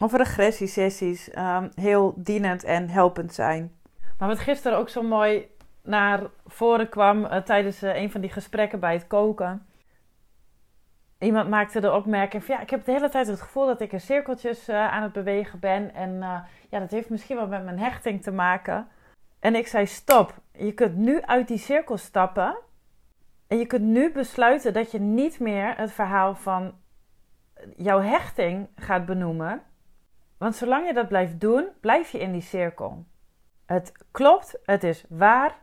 of 0.00 0.12
regressiesessies 0.12 1.36
um, 1.36 1.70
heel 1.74 2.14
dienend 2.16 2.64
en 2.64 2.88
helpend 2.88 3.34
zijn. 3.34 3.72
Maar 4.18 4.28
wat 4.28 4.38
gisteren 4.38 4.78
ook 4.78 4.88
zo 4.88 5.02
mooi 5.02 5.48
naar 5.82 6.22
voren 6.46 6.88
kwam 6.88 7.24
uh, 7.24 7.36
tijdens 7.36 7.82
uh, 7.82 7.96
een 7.96 8.10
van 8.10 8.20
die 8.20 8.30
gesprekken 8.30 8.80
bij 8.80 8.92
het 8.92 9.06
koken. 9.06 9.66
Iemand 11.18 11.48
maakte 11.48 11.80
de 11.80 11.92
opmerking 11.92 12.44
van 12.44 12.54
ja, 12.54 12.60
ik 12.60 12.70
heb 12.70 12.84
de 12.84 12.92
hele 12.92 13.08
tijd 13.08 13.26
het 13.26 13.40
gevoel 13.40 13.66
dat 13.66 13.80
ik 13.80 13.92
in 13.92 14.00
cirkeltjes 14.00 14.68
uh, 14.68 14.92
aan 14.92 15.02
het 15.02 15.12
bewegen 15.12 15.58
ben. 15.58 15.94
En 15.94 16.18
ja, 16.68 16.78
dat 16.78 16.90
heeft 16.90 17.10
misschien 17.10 17.36
wel 17.36 17.46
met 17.46 17.64
mijn 17.64 17.78
hechting 17.78 18.22
te 18.22 18.30
maken. 18.30 18.88
En 19.40 19.54
ik 19.54 19.66
zei 19.66 19.86
stop, 19.86 20.34
je 20.52 20.72
kunt 20.72 20.96
nu 20.96 21.22
uit 21.22 21.48
die 21.48 21.58
cirkel 21.58 21.96
stappen. 21.96 22.56
En 23.46 23.58
je 23.58 23.66
kunt 23.66 23.84
nu 23.84 24.12
besluiten 24.12 24.72
dat 24.72 24.90
je 24.90 25.00
niet 25.00 25.40
meer 25.40 25.76
het 25.76 25.92
verhaal 25.92 26.34
van 26.34 26.74
jouw 27.76 28.00
hechting 28.00 28.68
gaat 28.76 29.06
benoemen. 29.06 29.62
Want 30.38 30.56
zolang 30.56 30.86
je 30.86 30.92
dat 30.92 31.08
blijft 31.08 31.40
doen, 31.40 31.68
blijf 31.80 32.10
je 32.10 32.18
in 32.18 32.32
die 32.32 32.40
cirkel. 32.40 33.04
Het 33.66 33.92
klopt, 34.10 34.58
het 34.64 34.84
is 34.84 35.04
waar. 35.08 35.54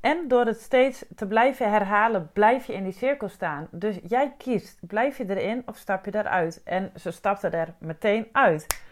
En 0.00 0.28
door 0.28 0.44
het 0.44 0.60
steeds 0.60 1.04
te 1.14 1.26
blijven 1.26 1.70
herhalen, 1.70 2.30
blijf 2.32 2.66
je 2.66 2.72
in 2.72 2.84
die 2.84 2.92
cirkel 2.92 3.28
staan. 3.28 3.68
Dus 3.70 3.98
jij 4.06 4.34
kiest, 4.38 4.86
blijf 4.86 5.18
je 5.18 5.36
erin 5.36 5.62
of 5.66 5.76
stap 5.76 6.04
je 6.04 6.14
eruit? 6.14 6.62
En 6.62 6.92
ze 6.96 7.10
stapte 7.10 7.48
er 7.48 7.74
meteen 7.78 8.28
uit. 8.32 8.82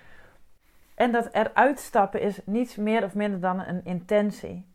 En 0.95 1.13
dat 1.13 1.29
eruit 1.33 1.81
stappen 1.81 2.21
is 2.21 2.41
niets 2.45 2.77
meer 2.77 3.05
of 3.05 3.15
minder 3.15 3.41
dan 3.41 3.61
een 3.61 3.85
intentie. 3.85 4.69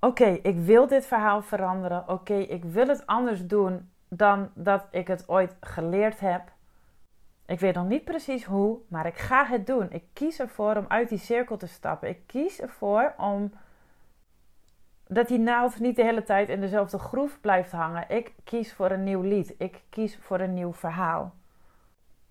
Oké, 0.00 0.38
ik 0.42 0.58
wil 0.58 0.86
dit 0.86 1.06
verhaal 1.06 1.42
veranderen. 1.42 2.08
Oké, 2.08 2.34
ik 2.34 2.64
wil 2.64 2.88
het 2.88 3.06
anders 3.06 3.46
doen 3.46 3.91
dan 4.16 4.50
dat 4.54 4.84
ik 4.90 5.06
het 5.08 5.28
ooit 5.28 5.56
geleerd 5.60 6.20
heb. 6.20 6.42
Ik 7.46 7.60
weet 7.60 7.74
nog 7.74 7.86
niet 7.86 8.04
precies 8.04 8.44
hoe, 8.44 8.78
maar 8.88 9.06
ik 9.06 9.16
ga 9.16 9.46
het 9.46 9.66
doen. 9.66 9.90
Ik 9.90 10.04
kies 10.12 10.40
ervoor 10.40 10.76
om 10.76 10.84
uit 10.88 11.08
die 11.08 11.18
cirkel 11.18 11.56
te 11.56 11.66
stappen. 11.66 12.08
Ik 12.08 12.20
kies 12.26 12.60
ervoor 12.60 13.14
om 13.16 13.52
dat 15.06 15.28
die 15.28 15.38
naald 15.38 15.78
niet 15.78 15.96
de 15.96 16.02
hele 16.02 16.22
tijd 16.22 16.48
in 16.48 16.60
dezelfde 16.60 16.98
groef 16.98 17.40
blijft 17.40 17.72
hangen. 17.72 18.04
Ik 18.08 18.32
kies 18.44 18.72
voor 18.72 18.90
een 18.90 19.04
nieuw 19.04 19.20
lied. 19.20 19.54
Ik 19.58 19.82
kies 19.88 20.18
voor 20.20 20.40
een 20.40 20.54
nieuw 20.54 20.72
verhaal. 20.72 21.34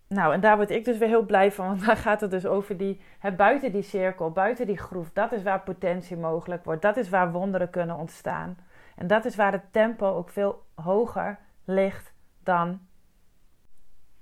Nou, 0.08 0.34
en 0.34 0.40
daar 0.40 0.56
word 0.56 0.70
ik 0.70 0.86
dus 0.86 0.98
weer 0.98 1.08
heel 1.08 1.26
blij 1.26 1.52
van, 1.52 1.68
want 1.68 1.86
daar 1.86 1.98
gaat 1.98 2.22
het 2.22 2.32
dus 2.32 2.46
over 2.46 2.78
die, 2.78 3.02
buiten 3.38 3.72
die 3.72 3.82
cirkel, 3.82 4.32
buiten 4.32 4.66
die 4.66 4.78
groef. 4.78 5.12
Dat 5.14 5.32
is 5.32 5.44
waar 5.44 5.62
potentie 5.62 6.18
mogelijk 6.18 6.66
wordt. 6.66 6.82
Dat 6.82 6.98
is 6.98 7.10
waar 7.10 7.32
wonderen 7.32 7.70
kunnen 7.70 7.96
ontstaan. 7.96 8.58
En 8.96 9.08
dat 9.08 9.26
is 9.26 9.36
waar 9.36 9.52
het 9.52 9.74
tempo 9.74 10.08
ook 10.16 10.30
veel 10.30 10.64
hoger 10.76 11.38
ligt 11.74 12.14
dan 12.44 12.80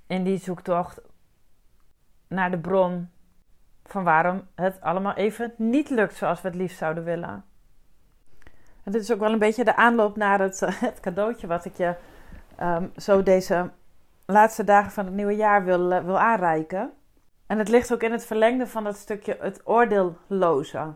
in 0.08 0.24
die 0.24 0.38
zoektocht 0.38 1.02
naar 2.28 2.52
de 2.52 2.60
bron 2.60 3.10
van 3.84 4.04
waarom 4.04 4.48
het 4.56 4.82
allemaal 4.82 5.14
even 5.14 5.54
niet 5.58 5.90
lukt 5.90 6.16
zoals 6.16 6.42
we 6.42 6.48
het 6.48 6.58
liefst 6.58 6.78
zouden 6.78 7.04
willen. 7.04 7.44
En 8.84 8.92
dit 8.92 9.02
is 9.02 9.12
ook 9.12 9.20
wel 9.20 9.32
een 9.32 9.40
beetje 9.40 9.64
de 9.64 9.76
aanloop 9.76 10.16
naar 10.16 10.40
het, 10.40 10.60
het 10.86 11.00
cadeautje 11.00 11.48
wat 11.48 11.66
ik 11.66 11.78
je 11.78 11.96
ehm, 12.56 12.88
zo 12.96 13.24
deze 13.24 13.70
laatste 14.26 14.64
dagen 14.64 14.92
van 14.92 15.06
het 15.06 15.14
nieuwe 15.14 15.36
jaar 15.36 15.64
wil, 15.64 15.92
uh, 15.92 16.00
wil 16.00 16.20
aanreiken. 16.20 16.92
En 17.48 17.58
het 17.58 17.70
ligt 17.70 17.94
ook 17.94 18.04
in 18.04 18.12
het 18.12 18.26
verlengde 18.26 18.68
van 18.68 18.84
dat 18.84 18.98
stukje 18.98 19.38
het 19.40 19.62
oordeelloze. 19.64 20.94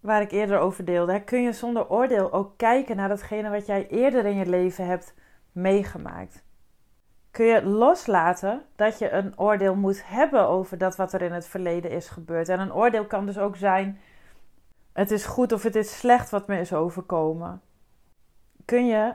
Waar 0.00 0.20
ik 0.20 0.30
eerder 0.30 0.58
over 0.58 0.84
deelde. 0.84 1.24
Kun 1.24 1.42
je 1.42 1.52
zonder 1.52 1.88
oordeel 1.88 2.32
ook 2.32 2.56
kijken 2.56 2.96
naar 2.96 3.08
datgene 3.08 3.50
wat 3.50 3.66
jij 3.66 3.88
eerder 3.88 4.26
in 4.26 4.36
je 4.36 4.46
leven 4.46 4.86
hebt 4.86 5.14
meegemaakt? 5.52 6.44
Kun 7.30 7.46
je 7.46 7.64
loslaten 7.64 8.62
dat 8.76 8.98
je 8.98 9.10
een 9.10 9.38
oordeel 9.38 9.74
moet 9.74 10.06
hebben 10.06 10.48
over 10.48 10.78
dat 10.78 10.96
wat 10.96 11.12
er 11.12 11.22
in 11.22 11.32
het 11.32 11.46
verleden 11.46 11.90
is 11.90 12.08
gebeurd? 12.08 12.48
En 12.48 12.60
een 12.60 12.74
oordeel 12.74 13.06
kan 13.06 13.26
dus 13.26 13.38
ook 13.38 13.56
zijn: 13.56 14.00
het 14.92 15.10
is 15.10 15.24
goed 15.24 15.52
of 15.52 15.62
het 15.62 15.74
is 15.74 15.98
slecht 15.98 16.30
wat 16.30 16.46
me 16.46 16.58
is 16.58 16.72
overkomen. 16.72 17.60
Kun 18.64 18.86
je 18.86 19.14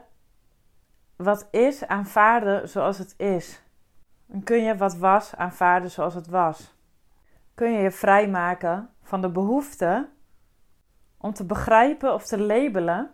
wat 1.16 1.48
is 1.52 1.88
aanvaarden 1.88 2.70
zoals 2.70 2.98
het 2.98 3.14
is? 3.18 3.64
Kun 4.44 4.64
je 4.64 4.78
wat 4.78 4.98
was 4.98 5.36
aanvaarden 5.36 5.92
zoals 5.92 6.14
het 6.14 6.28
was? 6.28 6.76
Kun 7.54 7.72
je 7.72 7.80
je 7.80 7.92
vrijmaken 7.92 8.90
van 9.04 9.22
de 9.22 9.30
behoefte 9.30 10.10
om 11.18 11.34
te 11.34 11.46
begrijpen 11.46 12.14
of 12.14 12.26
te 12.26 12.40
labelen 12.40 13.12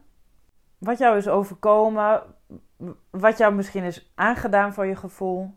wat 0.78 0.98
jou 0.98 1.18
is 1.18 1.28
overkomen, 1.28 2.24
wat 3.10 3.38
jou 3.38 3.54
misschien 3.54 3.84
is 3.84 4.12
aangedaan 4.16 4.74
voor 4.74 4.86
je 4.86 4.96
gevoel, 4.96 5.56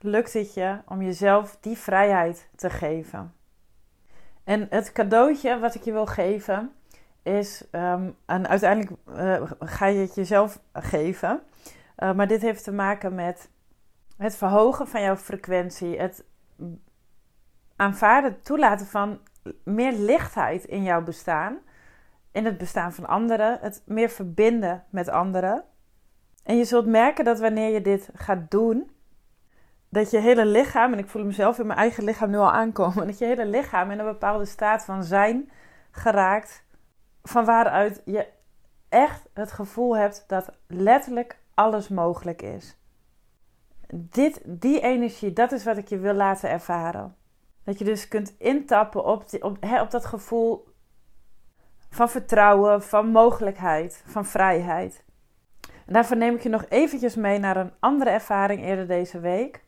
lukt 0.00 0.32
het 0.32 0.54
je 0.54 0.78
om 0.86 1.02
jezelf 1.02 1.56
die 1.60 1.76
vrijheid 1.76 2.48
te 2.56 2.70
geven. 2.70 3.34
En 4.44 4.66
het 4.70 4.92
cadeautje 4.92 5.58
wat 5.58 5.74
ik 5.74 5.82
je 5.82 5.92
wil 5.92 6.06
geven 6.06 6.72
is, 7.22 7.64
um, 7.72 8.16
en 8.26 8.48
uiteindelijk 8.48 8.96
uh, 9.08 9.42
ga 9.58 9.86
je 9.86 9.98
het 9.98 10.14
jezelf 10.14 10.60
geven, 10.72 11.42
uh, 11.98 12.12
maar 12.12 12.26
dit 12.26 12.42
heeft 12.42 12.64
te 12.64 12.72
maken 12.72 13.14
met 13.14 13.50
het 14.16 14.36
verhogen 14.36 14.88
van 14.88 15.02
jouw 15.02 15.16
frequentie, 15.16 15.98
het 15.98 16.24
aanvaarden, 17.76 18.42
toelaten 18.42 18.86
van 18.86 19.20
meer 19.64 19.92
lichtheid 19.92 20.64
in 20.64 20.82
jouw 20.82 21.02
bestaan, 21.02 21.58
in 22.32 22.44
het 22.44 22.58
bestaan 22.58 22.92
van 22.92 23.06
anderen, 23.06 23.58
het 23.60 23.82
meer 23.86 24.08
verbinden 24.08 24.84
met 24.90 25.08
anderen. 25.08 25.64
En 26.46 26.56
je 26.56 26.64
zult 26.64 26.86
merken 26.86 27.24
dat 27.24 27.40
wanneer 27.40 27.72
je 27.72 27.80
dit 27.80 28.08
gaat 28.14 28.50
doen, 28.50 28.90
dat 29.88 30.10
je 30.10 30.18
hele 30.18 30.46
lichaam, 30.46 30.92
en 30.92 30.98
ik 30.98 31.08
voel 31.08 31.24
mezelf 31.24 31.58
in 31.58 31.66
mijn 31.66 31.78
eigen 31.78 32.04
lichaam 32.04 32.30
nu 32.30 32.36
al 32.36 32.52
aankomen, 32.52 33.06
dat 33.06 33.18
je 33.18 33.24
hele 33.24 33.46
lichaam 33.46 33.90
in 33.90 33.98
een 33.98 34.04
bepaalde 34.04 34.44
staat 34.44 34.84
van 34.84 35.04
zijn 35.04 35.50
geraakt, 35.90 36.64
van 37.22 37.44
waaruit 37.44 38.02
je 38.04 38.26
echt 38.88 39.28
het 39.32 39.52
gevoel 39.52 39.96
hebt 39.96 40.24
dat 40.26 40.50
letterlijk 40.66 41.38
alles 41.54 41.88
mogelijk 41.88 42.42
is. 42.42 42.76
Dit, 43.94 44.40
die 44.44 44.80
energie, 44.80 45.32
dat 45.32 45.52
is 45.52 45.64
wat 45.64 45.76
ik 45.76 45.88
je 45.88 45.98
wil 45.98 46.14
laten 46.14 46.50
ervaren. 46.50 47.16
Dat 47.64 47.78
je 47.78 47.84
dus 47.84 48.08
kunt 48.08 48.34
intappen 48.38 49.04
op, 49.04 49.30
die, 49.30 49.42
op, 49.44 49.58
op 49.80 49.90
dat 49.90 50.04
gevoel 50.04 50.68
van 51.90 52.08
vertrouwen, 52.08 52.82
van 52.82 53.08
mogelijkheid, 53.08 54.02
van 54.06 54.24
vrijheid. 54.24 55.04
En 55.86 55.92
daarvoor 55.92 56.16
neem 56.16 56.34
ik 56.34 56.42
je 56.42 56.48
nog 56.48 56.64
eventjes 56.68 57.14
mee 57.14 57.38
naar 57.38 57.56
een 57.56 57.72
andere 57.78 58.10
ervaring 58.10 58.64
eerder 58.64 58.86
deze 58.86 59.20
week. 59.20 59.64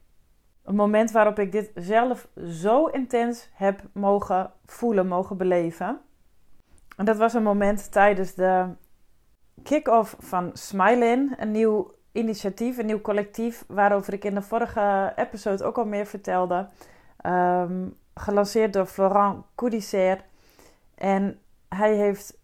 Een 0.63 0.75
moment 0.75 1.11
waarop 1.11 1.39
ik 1.39 1.53
dit 1.53 1.71
zelf 1.75 2.29
zo 2.49 2.87
intens 2.87 3.49
heb 3.53 3.81
mogen 3.93 4.53
voelen, 4.67 5.07
mogen 5.07 5.37
beleven. 5.37 6.01
En 6.97 7.05
dat 7.05 7.17
was 7.17 7.35
een 7.35 7.43
moment 7.43 7.93
tijdens 7.93 8.35
de 8.35 8.67
kick-off 9.63 10.17
van 10.19 10.51
Smile 10.53 11.35
een 11.37 11.51
nieuw 11.51 11.95
initiatief, 12.13 12.79
een 12.79 12.87
nieuw 12.87 13.01
collectief, 13.01 13.65
waarover 13.69 14.13
ik 14.13 14.25
in 14.25 14.35
de 14.35 14.43
vorige 14.43 15.13
episode 15.17 15.65
ook 15.65 15.79
al 15.79 15.87
meer 15.87 16.07
vertelde. 16.07 16.69
Um, 17.27 17.97
gelanceerd 18.15 18.73
door 18.73 18.87
Florent 18.87 19.45
Coudisser. 19.55 20.25
En 20.95 21.41
hij 21.69 21.95
heeft 21.95 22.39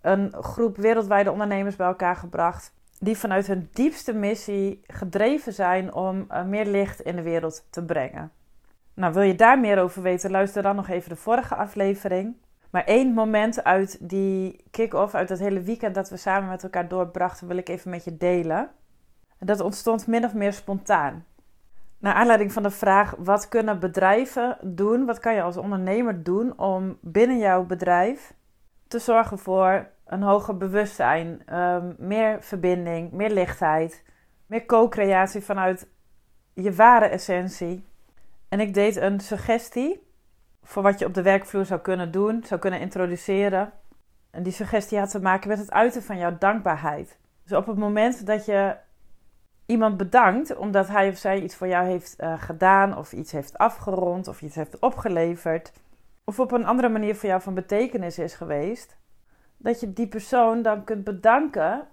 een 0.00 0.32
groep 0.32 0.76
wereldwijde 0.76 1.30
ondernemers 1.30 1.76
bij 1.76 1.86
elkaar 1.86 2.16
gebracht 2.16 2.72
die 3.02 3.18
vanuit 3.18 3.46
hun 3.46 3.68
diepste 3.72 4.12
missie 4.12 4.80
gedreven 4.86 5.52
zijn 5.52 5.94
om 5.94 6.26
uh, 6.30 6.44
meer 6.44 6.66
licht 6.66 7.00
in 7.00 7.16
de 7.16 7.22
wereld 7.22 7.66
te 7.70 7.84
brengen. 7.84 8.32
Nou, 8.94 9.12
wil 9.12 9.22
je 9.22 9.34
daar 9.34 9.60
meer 9.60 9.78
over 9.78 10.02
weten, 10.02 10.30
luister 10.30 10.62
dan 10.62 10.76
nog 10.76 10.88
even 10.88 11.08
de 11.08 11.16
vorige 11.16 11.54
aflevering. 11.54 12.36
Maar 12.70 12.84
één 12.84 13.12
moment 13.12 13.64
uit 13.64 14.08
die 14.08 14.64
kick-off, 14.70 15.14
uit 15.14 15.28
dat 15.28 15.38
hele 15.38 15.60
weekend 15.60 15.94
dat 15.94 16.10
we 16.10 16.16
samen 16.16 16.48
met 16.48 16.62
elkaar 16.62 16.88
doorbrachten, 16.88 17.46
wil 17.46 17.56
ik 17.56 17.68
even 17.68 17.90
met 17.90 18.04
je 18.04 18.16
delen. 18.16 18.70
En 19.38 19.46
dat 19.46 19.60
ontstond 19.60 20.06
min 20.06 20.24
of 20.24 20.34
meer 20.34 20.52
spontaan. 20.52 21.24
Naar 21.98 22.14
aanleiding 22.14 22.52
van 22.52 22.62
de 22.62 22.70
vraag: 22.70 23.14
wat 23.18 23.48
kunnen 23.48 23.78
bedrijven 23.78 24.56
doen? 24.62 25.06
Wat 25.06 25.18
kan 25.18 25.34
je 25.34 25.42
als 25.42 25.56
ondernemer 25.56 26.22
doen 26.22 26.58
om 26.58 26.98
binnen 27.00 27.38
jouw 27.38 27.64
bedrijf 27.64 28.34
te 28.88 28.98
zorgen 28.98 29.38
voor 29.38 29.88
een 30.10 30.22
hoger 30.22 30.56
bewustzijn, 30.56 31.42
ehm, 31.46 31.92
meer 31.98 32.42
verbinding, 32.42 33.12
meer 33.12 33.30
lichtheid, 33.30 34.04
meer 34.46 34.66
co-creatie 34.66 35.40
vanuit 35.40 35.88
je 36.54 36.72
ware 36.74 37.04
essentie. 37.04 37.84
En 38.48 38.60
ik 38.60 38.74
deed 38.74 38.96
een 38.96 39.20
suggestie 39.20 40.08
voor 40.62 40.82
wat 40.82 40.98
je 40.98 41.06
op 41.06 41.14
de 41.14 41.22
werkvloer 41.22 41.64
zou 41.64 41.80
kunnen 41.80 42.10
doen, 42.10 42.44
zou 42.44 42.60
kunnen 42.60 42.80
introduceren. 42.80 43.72
En 44.30 44.42
die 44.42 44.52
suggestie 44.52 44.98
had 44.98 45.10
te 45.10 45.20
maken 45.20 45.48
met 45.48 45.58
het 45.58 45.70
uiten 45.70 46.02
van 46.02 46.18
jouw 46.18 46.38
dankbaarheid. 46.38 47.18
Dus 47.42 47.58
op 47.58 47.66
het 47.66 47.78
moment 47.78 48.26
dat 48.26 48.44
je 48.44 48.76
iemand 49.66 49.96
bedankt 49.96 50.56
omdat 50.56 50.88
hij 50.88 51.08
of 51.08 51.16
zij 51.16 51.40
iets 51.40 51.54
voor 51.54 51.68
jou 51.68 51.86
heeft 51.86 52.16
uh, 52.20 52.42
gedaan, 52.42 52.96
of 52.96 53.12
iets 53.12 53.32
heeft 53.32 53.58
afgerond, 53.58 54.28
of 54.28 54.42
iets 54.42 54.54
heeft 54.54 54.78
opgeleverd, 54.78 55.72
of 56.24 56.40
op 56.40 56.52
een 56.52 56.66
andere 56.66 56.88
manier 56.88 57.16
voor 57.16 57.28
jou 57.28 57.42
van 57.42 57.54
betekenis 57.54 58.18
is 58.18 58.34
geweest, 58.34 58.99
dat 59.62 59.80
je 59.80 59.92
die 59.92 60.08
persoon 60.08 60.62
dan 60.62 60.84
kunt 60.84 61.04
bedanken, 61.04 61.88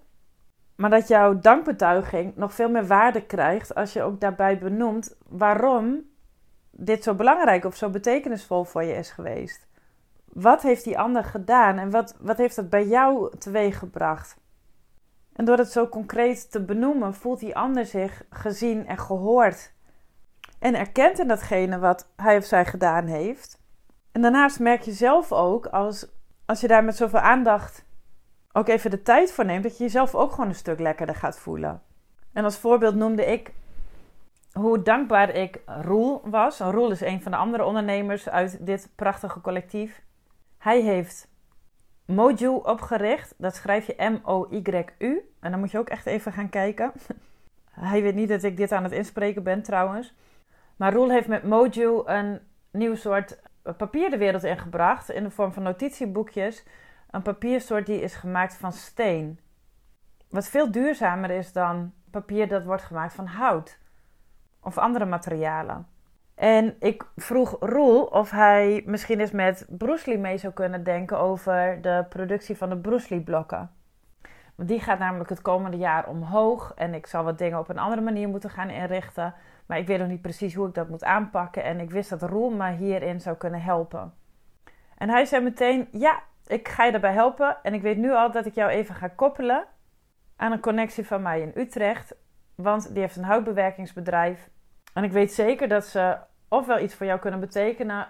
maar 0.76 0.90
dat 0.90 1.08
jouw 1.08 1.38
dankbetuiging 1.38 2.36
nog 2.36 2.54
veel 2.54 2.70
meer 2.70 2.86
waarde 2.86 3.26
krijgt 3.26 3.74
als 3.74 3.92
je 3.92 4.02
ook 4.02 4.20
daarbij 4.20 4.58
benoemt 4.58 5.16
waarom 5.28 6.04
dit 6.70 7.02
zo 7.02 7.14
belangrijk 7.14 7.64
of 7.64 7.76
zo 7.76 7.90
betekenisvol 7.90 8.64
voor 8.64 8.82
je 8.84 8.94
is 8.94 9.10
geweest. 9.10 9.66
Wat 10.24 10.62
heeft 10.62 10.84
die 10.84 10.98
ander 10.98 11.24
gedaan 11.24 11.78
en 11.78 11.90
wat, 11.90 12.16
wat 12.20 12.36
heeft 12.36 12.56
dat 12.56 12.70
bij 12.70 12.86
jou 12.86 13.38
teweeggebracht? 13.38 14.36
En 15.32 15.44
door 15.44 15.58
het 15.58 15.72
zo 15.72 15.88
concreet 15.88 16.50
te 16.50 16.64
benoemen, 16.64 17.14
voelt 17.14 17.40
die 17.40 17.56
ander 17.56 17.86
zich 17.86 18.22
gezien 18.30 18.86
en 18.86 18.98
gehoord. 18.98 19.72
En 20.58 20.74
erkent 20.74 21.18
in 21.18 21.28
datgene 21.28 21.78
wat 21.78 22.08
hij 22.16 22.36
of 22.36 22.44
zij 22.44 22.66
gedaan 22.66 23.06
heeft. 23.06 23.60
En 24.12 24.22
daarnaast 24.22 24.60
merk 24.60 24.82
je 24.82 24.92
zelf 24.92 25.32
ook, 25.32 25.66
als, 25.66 26.06
als 26.48 26.60
je 26.60 26.68
daar 26.68 26.84
met 26.84 26.96
zoveel 26.96 27.18
aandacht 27.18 27.84
ook 28.52 28.68
even 28.68 28.90
de 28.90 29.02
tijd 29.02 29.32
voor 29.32 29.44
neemt, 29.44 29.62
dat 29.62 29.78
je 29.78 29.84
jezelf 29.84 30.14
ook 30.14 30.30
gewoon 30.30 30.48
een 30.48 30.54
stuk 30.54 30.78
lekkerder 30.78 31.14
gaat 31.14 31.38
voelen. 31.38 31.82
En 32.32 32.44
als 32.44 32.58
voorbeeld 32.58 32.94
noemde 32.94 33.26
ik 33.26 33.52
hoe 34.52 34.82
dankbaar 34.82 35.34
ik 35.34 35.60
Roel 35.66 36.20
was. 36.24 36.58
Roel 36.58 36.90
is 36.90 37.00
een 37.00 37.22
van 37.22 37.32
de 37.32 37.38
andere 37.38 37.64
ondernemers 37.64 38.28
uit 38.28 38.66
dit 38.66 38.88
prachtige 38.94 39.40
collectief. 39.40 40.02
Hij 40.58 40.80
heeft 40.80 41.28
Moju 42.04 42.48
opgericht. 42.48 43.34
Dat 43.36 43.54
schrijf 43.54 43.86
je 43.86 44.10
M-O-Y-U. 44.10 45.32
En 45.40 45.50
dan 45.50 45.60
moet 45.60 45.70
je 45.70 45.78
ook 45.78 45.88
echt 45.88 46.06
even 46.06 46.32
gaan 46.32 46.48
kijken. 46.48 46.92
Hij 47.70 48.02
weet 48.02 48.14
niet 48.14 48.28
dat 48.28 48.42
ik 48.42 48.56
dit 48.56 48.72
aan 48.72 48.82
het 48.82 48.92
inspreken 48.92 49.42
ben 49.42 49.62
trouwens. 49.62 50.14
Maar 50.76 50.92
Roel 50.92 51.10
heeft 51.10 51.28
met 51.28 51.42
Moju 51.42 52.02
een 52.04 52.40
nieuw 52.70 52.94
soort 52.94 53.38
papier 53.76 54.10
de 54.10 54.18
wereld 54.18 54.44
ingebracht. 54.44 55.10
In 55.10 55.22
de 55.22 55.30
vorm 55.30 55.52
van 55.52 55.62
notitieboekjes. 55.62 56.64
Een 57.10 57.22
papiersoort 57.22 57.86
die 57.86 58.00
is 58.00 58.14
gemaakt 58.14 58.56
van 58.56 58.72
steen. 58.72 59.40
Wat 60.28 60.48
veel 60.48 60.70
duurzamer 60.70 61.30
is 61.30 61.52
dan 61.52 61.92
papier 62.10 62.48
dat 62.48 62.64
wordt 62.64 62.82
gemaakt 62.82 63.14
van 63.14 63.26
hout. 63.26 63.78
Of 64.60 64.78
andere 64.78 65.04
materialen. 65.04 65.86
En 66.34 66.76
ik 66.78 67.04
vroeg 67.16 67.56
Roel 67.60 68.04
of 68.04 68.30
hij 68.30 68.82
misschien 68.86 69.20
eens 69.20 69.30
met 69.30 69.66
Bruce 69.68 70.10
Lee 70.10 70.18
mee 70.18 70.38
zou 70.38 70.52
kunnen 70.52 70.84
denken 70.84 71.18
over 71.18 71.78
de 71.80 72.06
productie 72.08 72.56
van 72.56 72.68
de 72.68 72.76
Bruce 72.76 73.14
Lee 73.14 73.22
blokken. 73.22 73.70
Die 74.62 74.80
gaat 74.80 74.98
namelijk 74.98 75.30
het 75.30 75.42
komende 75.42 75.76
jaar 75.76 76.08
omhoog. 76.08 76.72
En 76.74 76.94
ik 76.94 77.06
zal 77.06 77.24
wat 77.24 77.38
dingen 77.38 77.58
op 77.58 77.68
een 77.68 77.78
andere 77.78 78.02
manier 78.02 78.28
moeten 78.28 78.50
gaan 78.50 78.70
inrichten. 78.70 79.34
Maar 79.66 79.78
ik 79.78 79.86
weet 79.86 79.98
nog 79.98 80.08
niet 80.08 80.22
precies 80.22 80.54
hoe 80.54 80.68
ik 80.68 80.74
dat 80.74 80.88
moet 80.88 81.04
aanpakken. 81.04 81.64
En 81.64 81.80
ik 81.80 81.90
wist 81.90 82.10
dat 82.10 82.22
Roel 82.22 82.50
me 82.50 82.70
hierin 82.70 83.20
zou 83.20 83.36
kunnen 83.36 83.62
helpen. 83.62 84.14
En 84.96 85.08
hij 85.08 85.24
zei 85.24 85.42
meteen: 85.42 85.88
Ja, 85.92 86.22
ik 86.46 86.68
ga 86.68 86.84
je 86.84 86.90
daarbij 86.90 87.12
helpen. 87.12 87.56
En 87.62 87.74
ik 87.74 87.82
weet 87.82 87.96
nu 87.96 88.12
al 88.12 88.30
dat 88.30 88.46
ik 88.46 88.54
jou 88.54 88.70
even 88.70 88.94
ga 88.94 89.08
koppelen 89.08 89.64
aan 90.36 90.52
een 90.52 90.60
connectie 90.60 91.06
van 91.06 91.22
mij 91.22 91.40
in 91.40 91.52
Utrecht. 91.54 92.14
Want 92.54 92.92
die 92.92 93.00
heeft 93.00 93.16
een 93.16 93.24
houtbewerkingsbedrijf. 93.24 94.50
En 94.92 95.04
ik 95.04 95.12
weet 95.12 95.32
zeker 95.32 95.68
dat 95.68 95.84
ze 95.84 96.16
ofwel 96.48 96.78
iets 96.78 96.94
voor 96.94 97.06
jou 97.06 97.18
kunnen 97.18 97.40
betekenen, 97.40 98.08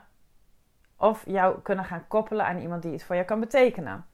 of 0.97 1.23
jou 1.27 1.61
kunnen 1.63 1.85
gaan 1.85 2.05
koppelen 2.09 2.47
aan 2.47 2.59
iemand 2.59 2.83
die 2.83 2.93
iets 2.93 3.05
voor 3.05 3.15
jou 3.15 3.27
kan 3.27 3.41
betekenen. 3.41 4.07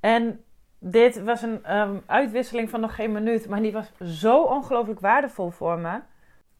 En 0.00 0.44
dit 0.84 1.22
was 1.22 1.42
een 1.42 1.64
ehm, 1.64 1.96
uitwisseling 2.06 2.70
van 2.70 2.80
nog 2.80 2.94
geen 2.94 3.12
minuut, 3.12 3.48
maar 3.48 3.62
die 3.62 3.72
was 3.72 3.92
zo 4.02 4.42
ongelooflijk 4.42 5.00
waardevol 5.00 5.50
voor 5.50 5.78
me. 5.78 6.00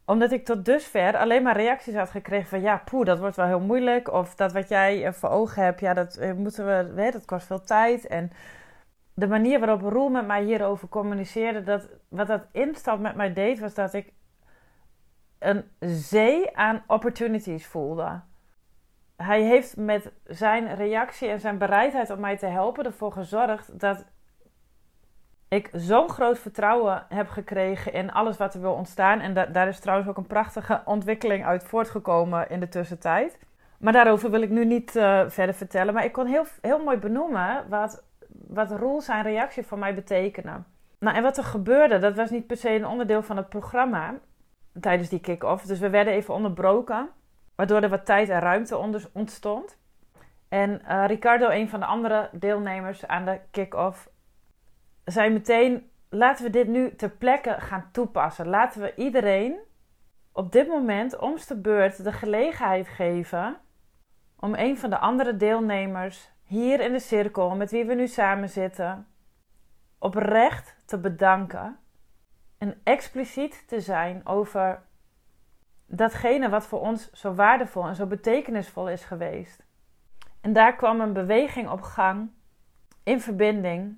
Omdat 0.05 0.33
ik 0.33 0.45
tot 0.45 0.65
dusver 0.65 1.17
alleen 1.17 1.43
maar 1.43 1.57
reacties 1.57 1.95
had 1.95 2.11
gekregen 2.11 2.49
van 2.49 2.61
ja, 2.61 2.83
poeh, 2.85 3.07
dat 3.07 3.19
wordt 3.19 3.37
wel 3.37 3.47
heel 3.47 3.61
moeilijk. 3.61 4.13
Of 4.13 4.35
dat 4.35 4.53
wat 4.53 4.69
jij 4.69 5.07
eh, 5.07 5.13
voor 5.13 5.29
ogen 5.29 5.63
hebt, 5.65 5.81
ja, 5.81 5.95
dat 5.95 6.17
eh, 6.17 6.33
moeten 6.33 6.67
we, 6.67 6.93
weet, 6.95 7.13
dat 7.13 7.25
kost 7.25 7.47
veel 7.47 7.61
tijd. 7.61 8.07
En 8.07 8.31
de 9.15 9.27
manier 9.27 9.59
waarop 9.59 9.81
Roel 9.81 10.09
met 10.09 10.27
mij 10.27 10.45
hierover 10.45 10.89
communiceerde, 10.89 11.63
dat, 11.63 11.89
wat 12.09 12.27
dat 12.27 12.47
instant 12.53 13.01
met 13.01 13.15
mij 13.15 13.33
deed, 13.33 13.59
was 13.59 13.75
dat 13.75 13.95
ik 13.95 14.13
een 15.39 15.65
zee 15.81 16.57
aan 16.57 16.85
opportunities 16.87 17.67
voelde. 17.67 18.21
Hij 19.23 19.43
heeft 19.43 19.77
met 19.77 20.13
zijn 20.27 20.75
reactie 20.75 21.29
en 21.29 21.41
zijn 21.41 21.59
bereidheid 21.59 22.11
om 22.11 22.21
mij 22.21 22.37
te 22.37 22.47
helpen 22.47 22.85
ervoor 22.85 23.13
gezorgd 23.13 23.81
dat 23.81 24.05
ik 25.49 25.71
zo'n 25.73 26.09
groot 26.09 26.39
vertrouwen 26.39 27.05
heb 27.09 27.29
gekregen 27.29 27.93
in 27.93 28.13
alles 28.13 28.37
wat 28.37 28.55
er 28.55 28.61
wil 28.61 28.73
ontstaan. 28.73 29.21
En 29.21 29.35
daar 29.53 29.69
is 29.69 29.81
trouwens 29.81 30.09
ook 30.09 30.17
een 30.17 30.27
prachtige 30.27 30.83
ontwikkeling 30.85 31.45
uit 31.45 31.65
voortgekomen 31.65 32.51
in 32.51 32.61
de 32.61 32.69
tussentijd. 32.69 33.39
Maar 33.79 33.93
daarover 33.93 34.31
wil 34.31 34.43
ik 34.43 34.51
nu 34.51 34.65
niet 34.65 34.97
uh, 34.97 35.23
verder 35.27 35.55
vertellen. 35.55 35.95
Maar 35.95 36.05
ik 36.05 36.13
kon 36.13 36.27
heel, 36.27 36.45
heel 36.61 36.83
mooi 36.83 36.97
benoemen 36.97 37.65
wat, 37.69 38.03
wat 38.29 38.71
Roel 38.71 39.01
zijn 39.01 39.23
reactie 39.23 39.67
voor 39.67 39.79
mij 39.79 39.95
betekende. 39.95 40.63
Nou, 40.99 41.17
en 41.17 41.23
wat 41.23 41.37
er 41.37 41.45
gebeurde, 41.45 41.99
dat 41.99 42.17
was 42.17 42.31
niet 42.31 42.47
per 42.47 42.57
se 42.57 42.71
een 42.71 42.87
onderdeel 42.87 43.23
van 43.23 43.37
het 43.37 43.49
programma 43.49 44.15
tijdens 44.81 45.09
die 45.09 45.21
kick-off. 45.21 45.65
Dus 45.65 45.79
we 45.79 45.91
werden 45.91 46.13
even 46.13 46.35
onderbroken, 46.35 47.09
waardoor 47.55 47.83
er 47.83 47.89
wat 47.89 48.07
tijd 48.07 48.29
en 48.29 48.41
ruimte 48.41 49.09
ontstond. 49.13 49.79
En 50.49 50.83
uh, 50.89 51.05
Ricardo, 51.07 51.49
een 51.49 51.69
van 51.69 51.81
de 51.81 51.87
andere 51.87 52.29
deelnemers 52.33 53.07
aan 53.07 53.25
de 53.25 53.41
kick-off, 53.51 54.09
zei 55.05 55.31
meteen: 55.31 55.91
laten 56.09 56.45
we 56.45 56.51
dit 56.51 56.69
nu 56.69 56.97
ter 56.97 57.11
plekke 57.11 57.55
gaan 57.59 57.89
toepassen. 57.93 58.49
Laten 58.49 58.81
we 58.81 58.95
iedereen 58.95 59.59
op 60.33 60.53
dit 60.53 60.69
moment 60.69 61.19
omst 61.19 61.49
de 61.49 61.61
beurt 61.61 62.05
de 62.05 62.13
gelegenheid 62.13 62.89
geven 62.89 63.57
om 64.37 64.55
een 64.55 64.79
van 64.79 64.91
de 64.91 64.99
andere 64.99 65.37
deelnemers 65.37 66.31
hier 66.45 66.81
in 66.81 66.93
de 66.93 66.99
cirkel 66.99 67.57
met 67.57 67.71
wie 67.71 67.85
we 67.85 67.95
nu 67.95 68.07
samen 68.07 68.49
zitten 68.49 69.07
oprecht 69.99 70.77
te 70.85 70.99
bedanken 70.99 71.79
en 72.59 72.81
expliciet 72.85 73.69
te 73.69 73.81
zijn 73.81 74.27
over 74.27 74.83
datgene 75.95 76.49
wat 76.49 76.67
voor 76.67 76.81
ons 76.81 77.11
zo 77.13 77.35
waardevol 77.35 77.87
en 77.87 77.95
zo 77.95 78.07
betekenisvol 78.07 78.89
is 78.89 79.05
geweest. 79.05 79.67
En 80.41 80.53
daar 80.53 80.77
kwam 80.77 81.01
een 81.01 81.13
beweging 81.13 81.71
op 81.71 81.81
gang 81.81 82.31
in 83.03 83.21
verbinding 83.21 83.97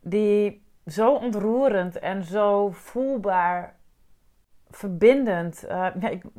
die 0.00 0.66
zo 0.86 1.14
ontroerend 1.14 1.98
en 1.98 2.22
zo 2.22 2.70
voelbaar 2.70 3.78
verbindend, 4.68 5.64
uh, 5.68 5.86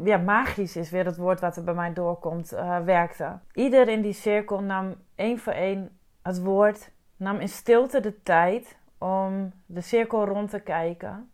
ja, 0.04 0.18
magisch 0.18 0.76
is 0.76 0.90
weer 0.90 1.06
het 1.06 1.18
woord 1.18 1.40
wat 1.40 1.58
er 1.58 1.64
bij 1.64 1.74
mij 1.74 1.94
doorkomt, 1.94 2.54
uh, 2.54 2.80
werkte. 2.80 3.40
Ieder 3.54 3.88
in 3.88 4.02
die 4.02 4.14
cirkel 4.14 4.62
nam 4.62 4.96
één 5.16 5.40
voor 5.40 5.54
één 5.54 6.00
het 6.22 6.44
woord, 6.44 6.92
nam 7.18 7.40
in 7.40 7.50
stilte 7.50 8.00
de 8.00 8.22
tijd 8.22 8.78
om 8.98 9.54
de 9.66 9.82
cirkel 9.82 10.26
rond 10.26 10.50
te 10.50 10.60
kijken 10.60 11.30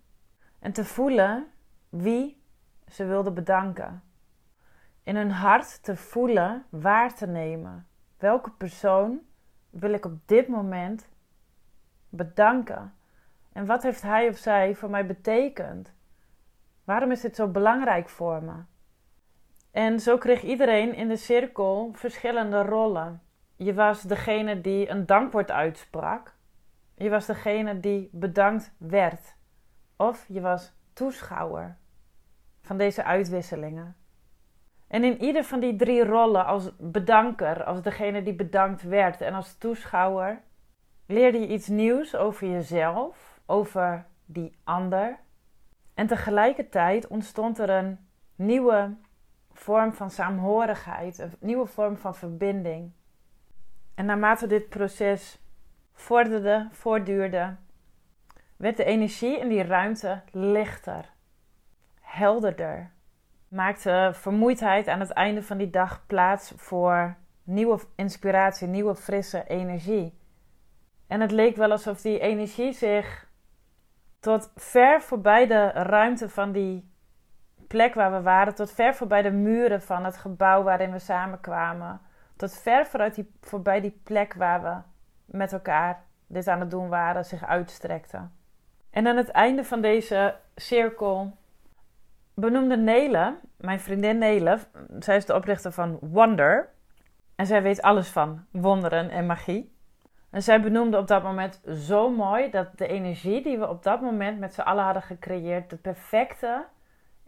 en 0.59 0.71
te 0.71 0.85
voelen 0.85 1.47
wie 1.89 2.40
ze 2.91 3.05
wilden 3.05 3.33
bedanken. 3.33 4.03
In 5.03 5.15
hun 5.15 5.31
hart 5.31 5.83
te 5.83 5.95
voelen, 5.95 6.65
waar 6.69 7.15
te 7.15 7.27
nemen. 7.27 7.87
Welke 8.17 8.51
persoon 8.51 9.19
wil 9.69 9.93
ik 9.93 10.05
op 10.05 10.27
dit 10.27 10.47
moment 10.47 11.09
bedanken? 12.09 12.93
En 13.53 13.65
wat 13.65 13.83
heeft 13.83 14.01
hij 14.01 14.27
of 14.27 14.37
zij 14.37 14.75
voor 14.75 14.89
mij 14.89 15.05
betekend? 15.05 15.93
Waarom 16.83 17.11
is 17.11 17.21
dit 17.21 17.35
zo 17.35 17.47
belangrijk 17.47 18.09
voor 18.09 18.43
me? 18.43 18.53
En 19.71 19.99
zo 19.99 20.17
kreeg 20.17 20.41
iedereen 20.41 20.93
in 20.93 21.07
de 21.07 21.15
cirkel 21.15 21.91
verschillende 21.93 22.61
rollen. 22.61 23.21
Je 23.55 23.73
was 23.73 24.01
degene 24.01 24.61
die 24.61 24.89
een 24.89 25.05
dankwoord 25.05 25.51
uitsprak. 25.51 26.35
Je 26.95 27.09
was 27.09 27.25
degene 27.25 27.79
die 27.79 28.09
bedankt 28.11 28.73
werd. 28.77 29.35
Of 29.95 30.25
je 30.27 30.41
was 30.41 30.73
toeschouwer 30.93 31.79
van 32.61 32.77
deze 32.77 33.03
uitwisselingen. 33.03 33.95
En 34.87 35.03
in 35.03 35.21
ieder 35.21 35.43
van 35.43 35.59
die 35.59 35.75
drie 35.75 36.05
rollen, 36.05 36.45
als 36.45 36.71
bedanker, 36.79 37.63
als 37.63 37.81
degene 37.81 38.23
die 38.23 38.33
bedankt 38.33 38.83
werd 38.83 39.21
en 39.21 39.33
als 39.33 39.57
toeschouwer, 39.57 40.41
leerde 41.05 41.39
je 41.39 41.47
iets 41.47 41.67
nieuws 41.67 42.15
over 42.15 42.47
jezelf, 42.47 43.39
over 43.45 44.05
die 44.25 44.59
ander. 44.63 45.19
En 45.93 46.07
tegelijkertijd 46.07 47.07
ontstond 47.07 47.59
er 47.59 47.69
een 47.69 47.99
nieuwe 48.35 48.95
vorm 49.51 49.93
van 49.93 50.09
saamhorigheid, 50.09 51.19
een 51.19 51.33
nieuwe 51.39 51.65
vorm 51.65 51.97
van 51.97 52.15
verbinding. 52.15 52.91
En 53.95 54.05
naarmate 54.05 54.47
dit 54.47 54.69
proces 54.69 55.39
vorderde, 55.93 56.67
voortduurde, 56.71 57.55
werd 58.55 58.77
de 58.77 58.83
energie 58.83 59.39
in 59.39 59.49
die 59.49 59.63
ruimte 59.63 60.21
lichter, 60.31 61.13
helderder. 62.11 62.91
Maakte 63.47 64.11
vermoeidheid 64.13 64.87
aan 64.87 64.99
het 64.99 65.11
einde 65.11 65.43
van 65.43 65.57
die 65.57 65.69
dag 65.69 66.05
plaats 66.07 66.53
voor 66.55 67.15
nieuwe 67.43 67.79
inspiratie, 67.95 68.67
nieuwe 68.67 68.95
frisse 68.95 69.47
energie. 69.47 70.19
En 71.07 71.21
het 71.21 71.31
leek 71.31 71.55
wel 71.55 71.71
alsof 71.71 72.01
die 72.01 72.19
energie 72.19 72.73
zich 72.73 73.29
tot 74.19 74.51
ver 74.55 75.01
voorbij 75.01 75.47
de 75.47 75.67
ruimte 75.67 76.29
van 76.29 76.51
die 76.51 76.91
plek 77.67 77.93
waar 77.93 78.11
we 78.11 78.21
waren, 78.21 78.55
tot 78.55 78.71
ver 78.71 78.95
voorbij 78.95 79.21
de 79.21 79.31
muren 79.31 79.81
van 79.81 80.05
het 80.05 80.17
gebouw 80.17 80.63
waarin 80.63 80.91
we 80.91 80.99
samenkwamen, 80.99 82.01
tot 82.35 82.53
ver 82.53 82.85
vooruit 82.85 83.15
die, 83.15 83.31
voorbij 83.41 83.81
die 83.81 83.99
plek 84.03 84.33
waar 84.33 84.61
we 84.61 84.77
met 85.25 85.53
elkaar 85.53 86.03
dit 86.27 86.47
aan 86.47 86.59
het 86.59 86.71
doen 86.71 86.89
waren, 86.89 87.25
zich 87.25 87.45
uitstrekte. 87.45 88.27
En 88.89 89.07
aan 89.07 89.17
het 89.17 89.29
einde 89.29 89.63
van 89.63 89.81
deze 89.81 90.35
cirkel 90.55 91.37
benoemde 92.41 92.77
Nele, 92.77 93.35
mijn 93.57 93.79
vriendin 93.79 94.17
Nele, 94.17 94.59
zij 94.99 95.15
is 95.15 95.25
de 95.25 95.35
oprichter 95.35 95.71
van 95.71 95.97
Wonder. 96.01 96.69
En 97.35 97.45
zij 97.45 97.61
weet 97.61 97.81
alles 97.81 98.09
van 98.09 98.45
wonderen 98.51 99.09
en 99.09 99.25
magie. 99.25 99.75
En 100.29 100.43
zij 100.43 100.61
benoemde 100.61 100.97
op 100.97 101.07
dat 101.07 101.23
moment 101.23 101.61
zo 101.75 102.09
mooi 102.09 102.49
dat 102.49 102.77
de 102.77 102.87
energie 102.87 103.43
die 103.43 103.57
we 103.57 103.69
op 103.69 103.83
dat 103.83 104.01
moment 104.01 104.39
met 104.39 104.53
z'n 104.53 104.61
allen 104.61 104.83
hadden 104.83 105.03
gecreëerd, 105.03 105.69
de 105.69 105.75
perfecte 105.75 106.65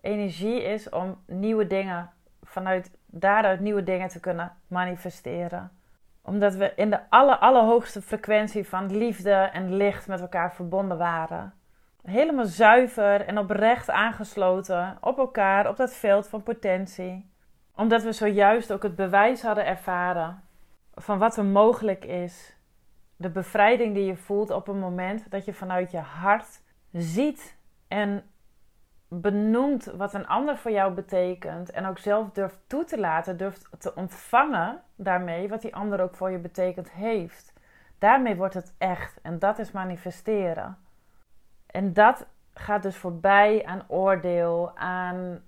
energie 0.02 0.64
is 0.64 0.90
om 0.90 1.24
nieuwe 1.26 1.68
dingen, 1.68 2.10
vanuit 2.42 2.92
daaruit 3.06 3.60
nieuwe 3.60 3.84
dingen 3.84 4.08
te 4.08 4.20
kunnen 4.20 4.52
manifesteren. 4.68 5.72
Omdat 6.22 6.56
we 6.56 6.74
in 6.76 6.90
de 6.90 7.10
aller, 7.10 7.38
allerhoogste 7.38 8.02
frequentie 8.02 8.68
van 8.68 8.98
liefde 8.98 9.34
en 9.34 9.76
licht 9.76 10.08
met 10.08 10.22
elkaar 10.22 10.54
verbonden 10.54 10.98
waren. 10.98 11.54
Helemaal 12.04 12.46
zuiver 12.46 13.26
en 13.26 13.38
oprecht 13.38 13.90
aangesloten 13.90 14.98
op 15.02 15.18
elkaar, 15.18 15.70
op 15.70 15.78
dat 15.78 15.94
veld 15.94 16.28
van 16.28 16.44
potentie. 16.44 17.32
Omdat 17.76 18.04
we 18.04 18.12
zojuist 18.12 18.74
ook 18.74 18.84
het 18.84 18.96
bewijs 18.96 19.42
hadden 19.42 19.66
ervaren 19.66 20.44
van 20.94 21.18
wat 21.18 21.38
er 21.38 21.46
mogelijk 21.46 22.06
is. 22.06 22.58
De 23.16 23.30
bevrijding 23.30 23.94
die 23.94 24.06
je 24.06 24.16
voelt 24.16 24.50
op 24.50 24.68
een 24.68 24.80
moment 24.80 25.32
dat 25.32 25.46
je 25.46 25.54
vanuit 25.54 25.92
je 25.92 25.98
hart 25.98 26.62
ziet 26.92 27.58
en 27.88 28.24
benoemt 29.08 29.86
wat 29.86 30.14
een 30.14 30.28
ander 30.28 30.58
voor 30.58 30.72
jou 30.72 30.94
betekent. 30.94 31.72
En 31.72 31.86
ook 31.86 31.98
zelf 31.98 32.32
durft 32.32 32.60
toe 32.68 32.84
te 32.84 33.00
laten, 33.00 33.38
durft 33.38 33.70
te 33.80 33.96
ontvangen 33.96 34.82
daarmee 34.96 35.50
wat 35.50 35.62
die 35.62 35.76
ander 35.76 36.02
ook 36.02 36.16
voor 36.16 36.32
je 36.32 36.40
betekend 36.40 36.92
heeft. 36.92 37.54
Daarmee 37.98 38.36
wordt 38.36 38.54
het 38.54 38.74
echt 38.78 39.22
en 39.22 39.40
dat 39.40 39.60
is 39.60 39.72
manifesteren. 39.72 40.83
En 41.74 41.94
dat 41.94 42.26
gaat 42.54 42.84
dus 42.84 42.96
voorbij 42.96 43.66
aan 43.66 43.84
oordeel, 43.88 44.72
aan 44.76 45.42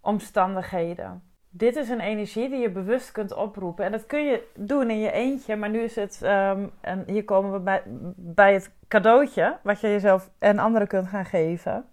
omstandigheden. 0.00 1.22
Dit 1.48 1.76
is 1.76 1.88
een 1.88 2.00
energie 2.00 2.48
die 2.48 2.58
je 2.58 2.70
bewust 2.70 3.12
kunt 3.12 3.34
oproepen. 3.34 3.84
En 3.84 3.92
dat 3.92 4.06
kun 4.06 4.24
je 4.24 4.48
doen 4.54 4.90
in 4.90 4.98
je 4.98 5.10
eentje. 5.10 5.56
Maar 5.56 5.70
nu 5.70 5.80
is 5.80 5.96
het, 5.96 6.20
um, 6.22 6.70
en 6.80 7.04
hier 7.06 7.24
komen 7.24 7.52
we 7.52 7.58
bij, 7.58 7.82
bij 8.16 8.52
het 8.52 8.74
cadeautje, 8.88 9.58
wat 9.62 9.80
je 9.80 9.88
jezelf 9.88 10.30
en 10.38 10.58
anderen 10.58 10.88
kunt 10.88 11.08
gaan 11.08 11.24
geven. 11.24 11.84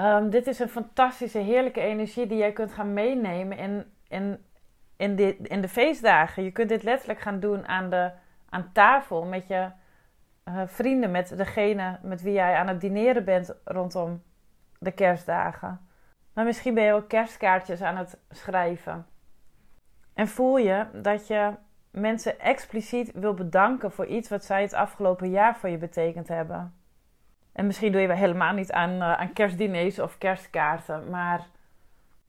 Um, 0.00 0.30
dit 0.30 0.46
is 0.46 0.58
een 0.58 0.68
fantastische, 0.68 1.38
heerlijke 1.38 1.80
energie 1.80 2.26
die 2.26 2.38
jij 2.38 2.52
kunt 2.52 2.72
gaan 2.72 2.92
meenemen 2.92 3.58
in, 3.58 3.84
in, 4.08 4.44
in, 4.96 5.16
de, 5.16 5.36
in 5.36 5.60
de 5.60 5.68
feestdagen. 5.68 6.42
Je 6.42 6.52
kunt 6.52 6.68
dit 6.68 6.82
letterlijk 6.82 7.20
gaan 7.20 7.40
doen 7.40 7.66
aan, 7.66 7.90
de, 7.90 8.10
aan 8.48 8.70
tafel 8.72 9.24
met 9.24 9.46
je 9.46 9.70
uh, 10.44 10.62
vrienden, 10.66 11.10
met 11.10 11.36
degene 11.36 11.98
met 12.02 12.22
wie 12.22 12.32
jij 12.32 12.54
aan 12.54 12.68
het 12.68 12.80
dineren 12.80 13.24
bent 13.24 13.54
rondom 13.64 14.22
de 14.78 14.92
kerstdagen. 14.92 15.80
Maar 16.32 16.44
misschien 16.44 16.74
ben 16.74 16.84
je 16.84 16.92
ook 16.92 17.08
kerstkaartjes 17.08 17.82
aan 17.82 17.96
het 17.96 18.18
schrijven. 18.30 19.06
En 20.14 20.28
voel 20.28 20.56
je 20.56 20.86
dat 20.92 21.26
je 21.26 21.50
mensen 21.90 22.40
expliciet 22.40 23.12
wil 23.14 23.34
bedanken 23.34 23.92
voor 23.92 24.06
iets 24.06 24.28
wat 24.28 24.44
zij 24.44 24.62
het 24.62 24.72
afgelopen 24.72 25.30
jaar 25.30 25.56
voor 25.56 25.68
je 25.68 25.78
betekend 25.78 26.28
hebben. 26.28 26.74
En 27.52 27.66
misschien 27.66 27.92
doe 27.92 28.00
je 28.00 28.06
wel 28.06 28.16
helemaal 28.16 28.52
niet 28.52 28.72
aan, 28.72 28.90
uh, 28.90 29.12
aan 29.12 29.32
kerstdiners 29.32 29.98
of 29.98 30.18
kerstkaarten, 30.18 31.10
maar 31.10 31.46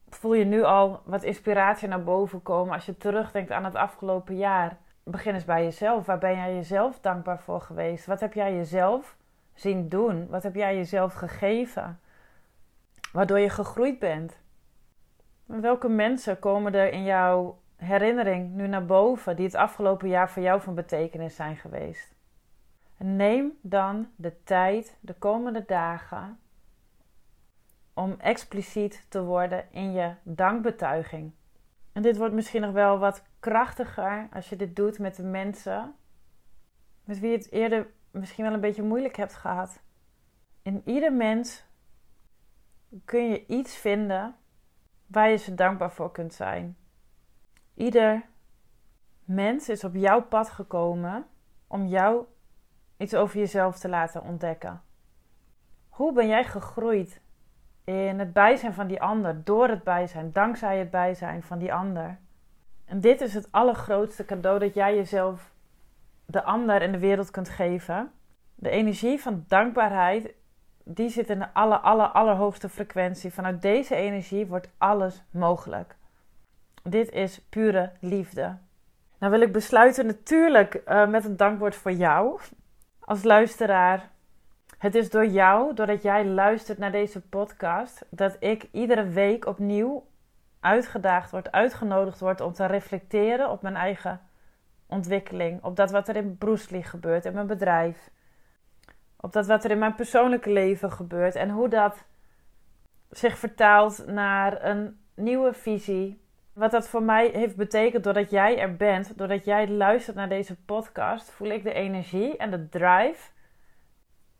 voel 0.08 0.34
je 0.34 0.44
nu 0.44 0.62
al 0.62 1.00
wat 1.04 1.22
inspiratie 1.22 1.88
naar 1.88 2.02
boven 2.02 2.42
komen 2.42 2.74
als 2.74 2.86
je 2.86 2.96
terugdenkt 2.96 3.50
aan 3.50 3.64
het 3.64 3.74
afgelopen 3.74 4.36
jaar? 4.36 4.76
Begin 5.04 5.34
eens 5.34 5.44
bij 5.44 5.62
jezelf. 5.64 6.06
Waar 6.06 6.18
ben 6.18 6.34
jij 6.34 6.54
jezelf 6.54 7.00
dankbaar 7.00 7.40
voor 7.40 7.60
geweest? 7.60 8.06
Wat 8.06 8.20
heb 8.20 8.32
jij 8.32 8.54
jezelf 8.54 9.16
zien 9.54 9.88
doen? 9.88 10.28
Wat 10.28 10.42
heb 10.42 10.54
jij 10.54 10.76
jezelf 10.76 11.14
gegeven? 11.14 12.00
Waardoor 13.12 13.38
je 13.38 13.50
gegroeid 13.50 13.98
bent. 13.98 14.38
welke 15.46 15.88
mensen 15.88 16.38
komen 16.38 16.74
er 16.74 16.92
in 16.92 17.04
jouw 17.04 17.58
herinnering 17.76 18.54
nu 18.54 18.66
naar 18.66 18.86
boven 18.86 19.36
die 19.36 19.44
het 19.44 19.54
afgelopen 19.54 20.08
jaar 20.08 20.30
voor 20.30 20.42
jou 20.42 20.60
van 20.60 20.74
betekenis 20.74 21.36
zijn 21.36 21.56
geweest? 21.56 22.14
Neem 22.96 23.58
dan 23.60 24.08
de 24.16 24.42
tijd 24.44 24.96
de 25.00 25.14
komende 25.14 25.64
dagen 25.66 26.38
om 27.94 28.14
expliciet 28.18 29.06
te 29.08 29.22
worden 29.22 29.64
in 29.70 29.92
je 29.92 30.12
dankbetuiging. 30.22 31.32
En 31.92 32.02
dit 32.02 32.16
wordt 32.16 32.34
misschien 32.34 32.60
nog 32.60 32.72
wel 32.72 32.98
wat 32.98 33.22
krachtiger 33.44 34.28
als 34.32 34.48
je 34.48 34.56
dit 34.56 34.76
doet 34.76 34.98
met 34.98 35.16
de 35.16 35.22
mensen 35.22 35.94
met 37.04 37.20
wie 37.20 37.30
je 37.30 37.36
het 37.36 37.52
eerder 37.52 37.86
misschien 38.10 38.44
wel 38.44 38.52
een 38.52 38.60
beetje 38.60 38.82
moeilijk 38.82 39.16
hebt 39.16 39.34
gehad. 39.34 39.80
In 40.62 40.82
ieder 40.84 41.12
mens 41.12 41.64
kun 43.04 43.28
je 43.28 43.46
iets 43.46 43.76
vinden 43.76 44.34
waar 45.06 45.30
je 45.30 45.36
ze 45.36 45.54
dankbaar 45.54 45.92
voor 45.92 46.12
kunt 46.12 46.34
zijn. 46.34 46.76
Ieder 47.74 48.22
mens 49.24 49.68
is 49.68 49.84
op 49.84 49.94
jouw 49.94 50.22
pad 50.22 50.50
gekomen 50.50 51.26
om 51.66 51.86
jou 51.86 52.24
iets 52.96 53.14
over 53.14 53.38
jezelf 53.38 53.78
te 53.78 53.88
laten 53.88 54.22
ontdekken. 54.22 54.82
Hoe 55.88 56.12
ben 56.12 56.26
jij 56.28 56.44
gegroeid 56.44 57.20
in 57.84 58.18
het 58.18 58.32
bijzijn 58.32 58.74
van 58.74 58.86
die 58.86 59.02
ander, 59.02 59.44
door 59.44 59.68
het 59.68 59.84
bijzijn, 59.84 60.32
dankzij 60.32 60.78
het 60.78 60.90
bijzijn 60.90 61.42
van 61.42 61.58
die 61.58 61.74
ander? 61.74 62.22
En 62.84 63.00
dit 63.00 63.20
is 63.20 63.34
het 63.34 63.48
allergrootste 63.50 64.24
cadeau 64.24 64.58
dat 64.58 64.74
jij 64.74 64.94
jezelf, 64.94 65.52
de 66.26 66.42
ander 66.42 66.82
en 66.82 66.92
de 66.92 66.98
wereld 66.98 67.30
kunt 67.30 67.48
geven. 67.48 68.12
De 68.54 68.70
energie 68.70 69.20
van 69.20 69.44
dankbaarheid, 69.48 70.34
die 70.84 71.08
zit 71.08 71.30
in 71.30 71.38
de 71.38 71.52
aller, 71.52 71.78
aller, 71.78 72.06
allerhoogste 72.06 72.68
frequentie. 72.68 73.32
Vanuit 73.32 73.62
deze 73.62 73.94
energie 73.94 74.46
wordt 74.46 74.70
alles 74.78 75.22
mogelijk. 75.30 75.96
Dit 76.82 77.12
is 77.12 77.40
pure 77.48 77.92
liefde. 78.00 78.56
Nou 79.18 79.32
wil 79.32 79.40
ik 79.40 79.52
besluiten 79.52 80.06
natuurlijk 80.06 80.82
uh, 80.86 81.08
met 81.08 81.24
een 81.24 81.36
dankwoord 81.36 81.74
voor 81.74 81.92
jou 81.92 82.40
als 83.00 83.22
luisteraar. 83.22 84.10
Het 84.78 84.94
is 84.94 85.10
door 85.10 85.26
jou, 85.26 85.74
doordat 85.74 86.02
jij 86.02 86.26
luistert 86.26 86.78
naar 86.78 86.92
deze 86.92 87.20
podcast, 87.20 88.04
dat 88.08 88.36
ik 88.40 88.68
iedere 88.72 89.08
week 89.08 89.46
opnieuw 89.46 90.06
uitgedaagd 90.64 91.30
word, 91.30 91.52
uitgenodigd 91.52 92.20
word 92.20 92.40
om 92.40 92.52
te 92.52 92.66
reflecteren 92.66 93.50
op 93.50 93.62
mijn 93.62 93.76
eigen 93.76 94.20
ontwikkeling. 94.86 95.62
Op 95.62 95.76
dat 95.76 95.90
wat 95.90 96.08
er 96.08 96.16
in 96.16 96.38
Bruce 96.38 96.82
gebeurt, 96.82 97.24
in 97.24 97.32
mijn 97.32 97.46
bedrijf. 97.46 98.10
Op 99.16 99.32
dat 99.32 99.46
wat 99.46 99.64
er 99.64 99.70
in 99.70 99.78
mijn 99.78 99.94
persoonlijke 99.94 100.50
leven 100.50 100.92
gebeurt 100.92 101.34
en 101.34 101.50
hoe 101.50 101.68
dat 101.68 102.04
zich 103.10 103.38
vertaalt 103.38 104.06
naar 104.06 104.64
een 104.64 104.98
nieuwe 105.14 105.52
visie, 105.52 106.22
wat 106.52 106.70
dat 106.70 106.88
voor 106.88 107.02
mij 107.02 107.28
heeft 107.32 107.56
betekend 107.56 108.04
doordat 108.04 108.30
jij 108.30 108.58
er 108.58 108.76
bent, 108.76 109.18
doordat 109.18 109.44
jij 109.44 109.68
luistert 109.68 110.16
naar 110.16 110.28
deze 110.28 110.56
podcast, 110.56 111.30
voel 111.30 111.48
ik 111.48 111.62
de 111.62 111.72
energie 111.72 112.36
en 112.36 112.50
de 112.50 112.68
drive 112.68 113.30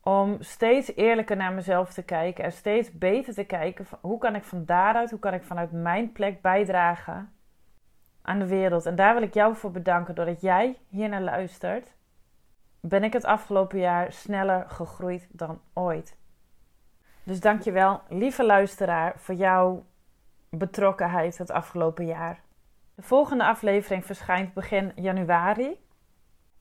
om 0.04 0.36
steeds 0.40 0.96
eerlijker 0.96 1.36
naar 1.36 1.52
mezelf 1.52 1.92
te 1.92 2.02
kijken 2.02 2.44
en 2.44 2.52
steeds 2.52 2.98
beter 2.98 3.34
te 3.34 3.44
kijken 3.44 3.86
hoe 4.00 4.18
kan 4.18 4.34
ik 4.34 4.44
van 4.44 4.64
daaruit, 4.64 5.10
hoe 5.10 5.18
kan 5.18 5.34
ik 5.34 5.44
vanuit 5.44 5.72
mijn 5.72 6.12
plek 6.12 6.40
bijdragen 6.40 7.32
aan 8.22 8.38
de 8.38 8.46
wereld. 8.46 8.86
En 8.86 8.94
daar 8.96 9.14
wil 9.14 9.22
ik 9.22 9.34
jou 9.34 9.56
voor 9.56 9.70
bedanken 9.70 10.14
doordat 10.14 10.40
jij 10.40 10.78
hier 10.88 11.08
naar 11.08 11.22
luistert. 11.22 11.94
Ben 12.80 13.04
ik 13.04 13.12
het 13.12 13.24
afgelopen 13.24 13.78
jaar 13.78 14.12
sneller 14.12 14.64
gegroeid 14.68 15.26
dan 15.30 15.60
ooit. 15.72 16.16
Dus 17.22 17.40
dankjewel, 17.40 18.00
lieve 18.08 18.44
luisteraar, 18.44 19.12
voor 19.16 19.34
jouw 19.34 19.84
betrokkenheid 20.50 21.38
het 21.38 21.50
afgelopen 21.50 22.06
jaar. 22.06 22.42
De 22.94 23.02
volgende 23.02 23.44
aflevering 23.44 24.04
verschijnt 24.04 24.54
begin 24.54 24.92
januari. 24.94 25.83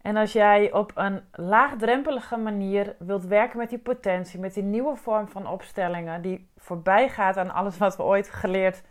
En 0.03 0.15
als 0.15 0.31
jij 0.33 0.71
op 0.71 0.91
een 0.95 1.21
laagdrempelige 1.31 2.37
manier 2.37 2.95
wilt 2.99 3.25
werken 3.25 3.57
met 3.57 3.69
die 3.69 3.79
potentie, 3.79 4.39
met 4.39 4.53
die 4.53 4.63
nieuwe 4.63 4.95
vorm 4.95 5.27
van 5.27 5.47
opstellingen, 5.47 6.21
die 6.21 6.49
voorbij 6.57 7.09
gaat 7.09 7.37
aan 7.37 7.53
alles 7.53 7.77
wat 7.77 7.97
we 7.97 8.03
ooit 8.03 8.29
geleerd 8.29 8.81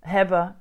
hebben 0.00 0.60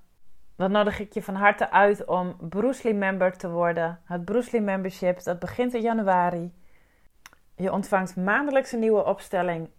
dan 0.60 0.72
nodig 0.72 1.00
ik 1.00 1.14
je 1.14 1.24
van 1.24 1.36
harte 1.36 1.72
uit 1.72 2.06
om 2.06 2.36
Bruce 2.50 2.94
member 2.94 3.38
te 3.38 3.50
worden. 3.50 4.00
Het 4.06 4.26
Bruce 4.26 4.60
membership, 4.60 5.24
dat 5.24 5.40
begint 5.40 5.74
in 5.74 5.82
januari. 5.82 6.54
Je 7.56 7.72
ontvangt 7.72 8.16
maandelijks 8.16 8.72
een 8.72 8.80
nieuwe 8.80 9.06
opstelling 9.06 9.70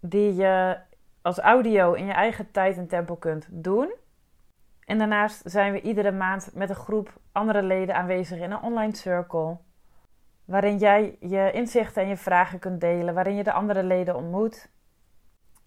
die 0.00 0.34
je 0.34 0.76
als 1.22 1.38
audio 1.38 1.92
in 1.92 2.06
je 2.06 2.12
eigen 2.12 2.50
tijd 2.50 2.76
en 2.76 2.86
tempo 2.86 3.16
kunt 3.16 3.46
doen. 3.50 3.94
En 4.84 4.98
daarnaast 4.98 5.42
zijn 5.44 5.72
we 5.72 5.80
iedere 5.80 6.12
maand 6.12 6.50
met 6.54 6.68
een 6.68 6.74
groep 6.74 7.20
andere 7.32 7.62
leden 7.62 7.94
aanwezig 7.94 8.38
in 8.38 8.50
een 8.50 8.62
online 8.62 8.96
circle. 8.96 9.56
Waarin 10.44 10.78
jij 10.78 11.16
je 11.20 11.50
inzichten 11.52 12.02
en 12.02 12.08
je 12.08 12.16
vragen 12.16 12.58
kunt 12.58 12.80
delen, 12.80 13.14
waarin 13.14 13.34
je 13.34 13.44
de 13.44 13.52
andere 13.52 13.82
leden 13.82 14.16
ontmoet. 14.16 14.72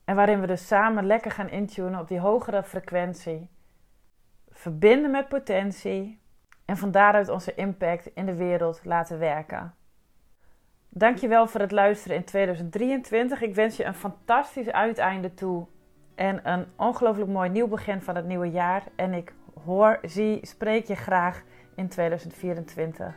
En 0.05 0.15
waarin 0.15 0.41
we 0.41 0.47
dus 0.47 0.67
samen 0.67 1.05
lekker 1.05 1.31
gaan 1.31 1.49
intunen 1.49 1.99
op 1.99 2.07
die 2.07 2.19
hogere 2.19 2.63
frequentie. 2.63 3.49
Verbinden 4.49 5.11
met 5.11 5.27
potentie 5.27 6.21
en 6.65 6.77
van 6.77 6.91
daaruit 6.91 7.29
onze 7.29 7.55
impact 7.55 8.09
in 8.13 8.25
de 8.25 8.35
wereld 8.35 8.81
laten 8.83 9.19
werken. 9.19 9.73
Dankjewel 10.89 11.47
voor 11.47 11.61
het 11.61 11.71
luisteren 11.71 12.17
in 12.17 12.23
2023. 12.23 13.41
Ik 13.41 13.55
wens 13.55 13.77
je 13.77 13.85
een 13.85 13.93
fantastisch 13.93 14.71
uiteinde 14.71 15.33
toe 15.33 15.67
en 16.17 16.39
een 16.43 16.65
ongelooflijk 16.75 17.29
mooi 17.29 17.49
nieuw 17.49 17.67
begin 17.67 18.01
van 18.01 18.15
het 18.15 18.25
nieuwe 18.25 18.49
jaar. 18.49 18.83
En 18.95 19.13
ik 19.13 19.33
hoor, 19.63 19.99
zie, 20.01 20.45
spreek 20.45 20.85
je 20.85 20.95
graag 20.95 21.43
in 21.75 21.87
2024. 21.87 23.15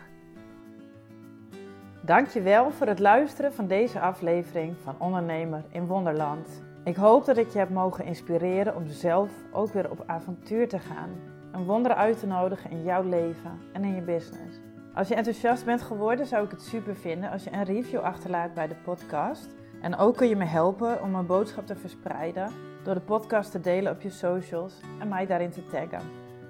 Dankjewel 2.00 2.70
voor 2.70 2.86
het 2.86 2.98
luisteren 2.98 3.52
van 3.52 3.66
deze 3.66 4.00
aflevering 4.00 4.76
van 4.82 4.94
Ondernemer 4.98 5.64
in 5.70 5.86
Wonderland. 5.86 6.62
Ik 6.84 6.96
hoop 6.96 7.24
dat 7.24 7.36
ik 7.36 7.50
je 7.50 7.58
heb 7.58 7.70
mogen 7.70 8.04
inspireren 8.04 8.76
om 8.76 8.86
zelf 8.86 9.30
ook 9.52 9.72
weer 9.72 9.90
op 9.90 10.02
avontuur 10.06 10.68
te 10.68 10.78
gaan. 10.78 11.10
Een 11.52 11.64
wonder 11.64 11.94
uit 11.94 12.18
te 12.18 12.26
nodigen 12.26 12.70
in 12.70 12.82
jouw 12.82 13.02
leven 13.02 13.60
en 13.72 13.84
in 13.84 13.94
je 13.94 14.02
business. 14.02 14.60
Als 14.94 15.08
je 15.08 15.14
enthousiast 15.14 15.64
bent 15.64 15.82
geworden, 15.82 16.26
zou 16.26 16.44
ik 16.44 16.50
het 16.50 16.62
super 16.62 16.96
vinden 16.96 17.30
als 17.30 17.44
je 17.44 17.52
een 17.52 17.64
review 17.64 18.00
achterlaat 18.00 18.54
bij 18.54 18.68
de 18.68 18.76
podcast. 18.84 19.48
En 19.82 19.96
ook 19.96 20.16
kun 20.16 20.28
je 20.28 20.36
me 20.36 20.44
helpen 20.44 21.02
om 21.02 21.10
mijn 21.10 21.26
boodschap 21.26 21.66
te 21.66 21.76
verspreiden 21.76 22.69
door 22.82 22.94
de 22.94 23.00
podcast 23.00 23.50
te 23.50 23.60
delen 23.60 23.92
op 23.92 24.00
je 24.00 24.10
socials 24.10 24.80
en 25.00 25.08
mij 25.08 25.26
daarin 25.26 25.50
te 25.50 25.66
taggen. 25.66 26.00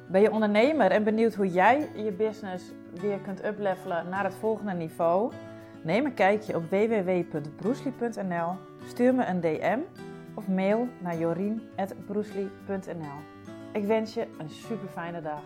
Ben 0.09 0.20
je 0.20 0.31
ondernemer 0.31 0.91
en 0.91 1.05
benieuwd 1.05 1.35
hoe 1.35 1.49
jij 1.49 1.89
je 1.97 2.12
business 2.12 2.72
weer 3.01 3.18
kunt 3.18 3.45
uplevelen 3.45 4.09
naar 4.09 4.24
het 4.24 4.35
volgende 4.35 4.72
niveau? 4.72 5.33
Neem 5.83 6.05
een 6.05 6.14
kijkje 6.14 6.57
op 6.57 6.70
www.broesli.nl, 6.70 8.53
stuur 8.87 9.14
me 9.14 9.26
een 9.26 9.41
DM 9.41 9.78
of 10.35 10.49
mail 10.49 10.89
naar 10.99 11.18
jorien.broesli.nl. 11.18 13.18
Ik 13.72 13.85
wens 13.85 14.14
je 14.14 14.26
een 14.39 14.51
super 14.51 14.89
fijne 14.89 15.22
dag. 15.22 15.43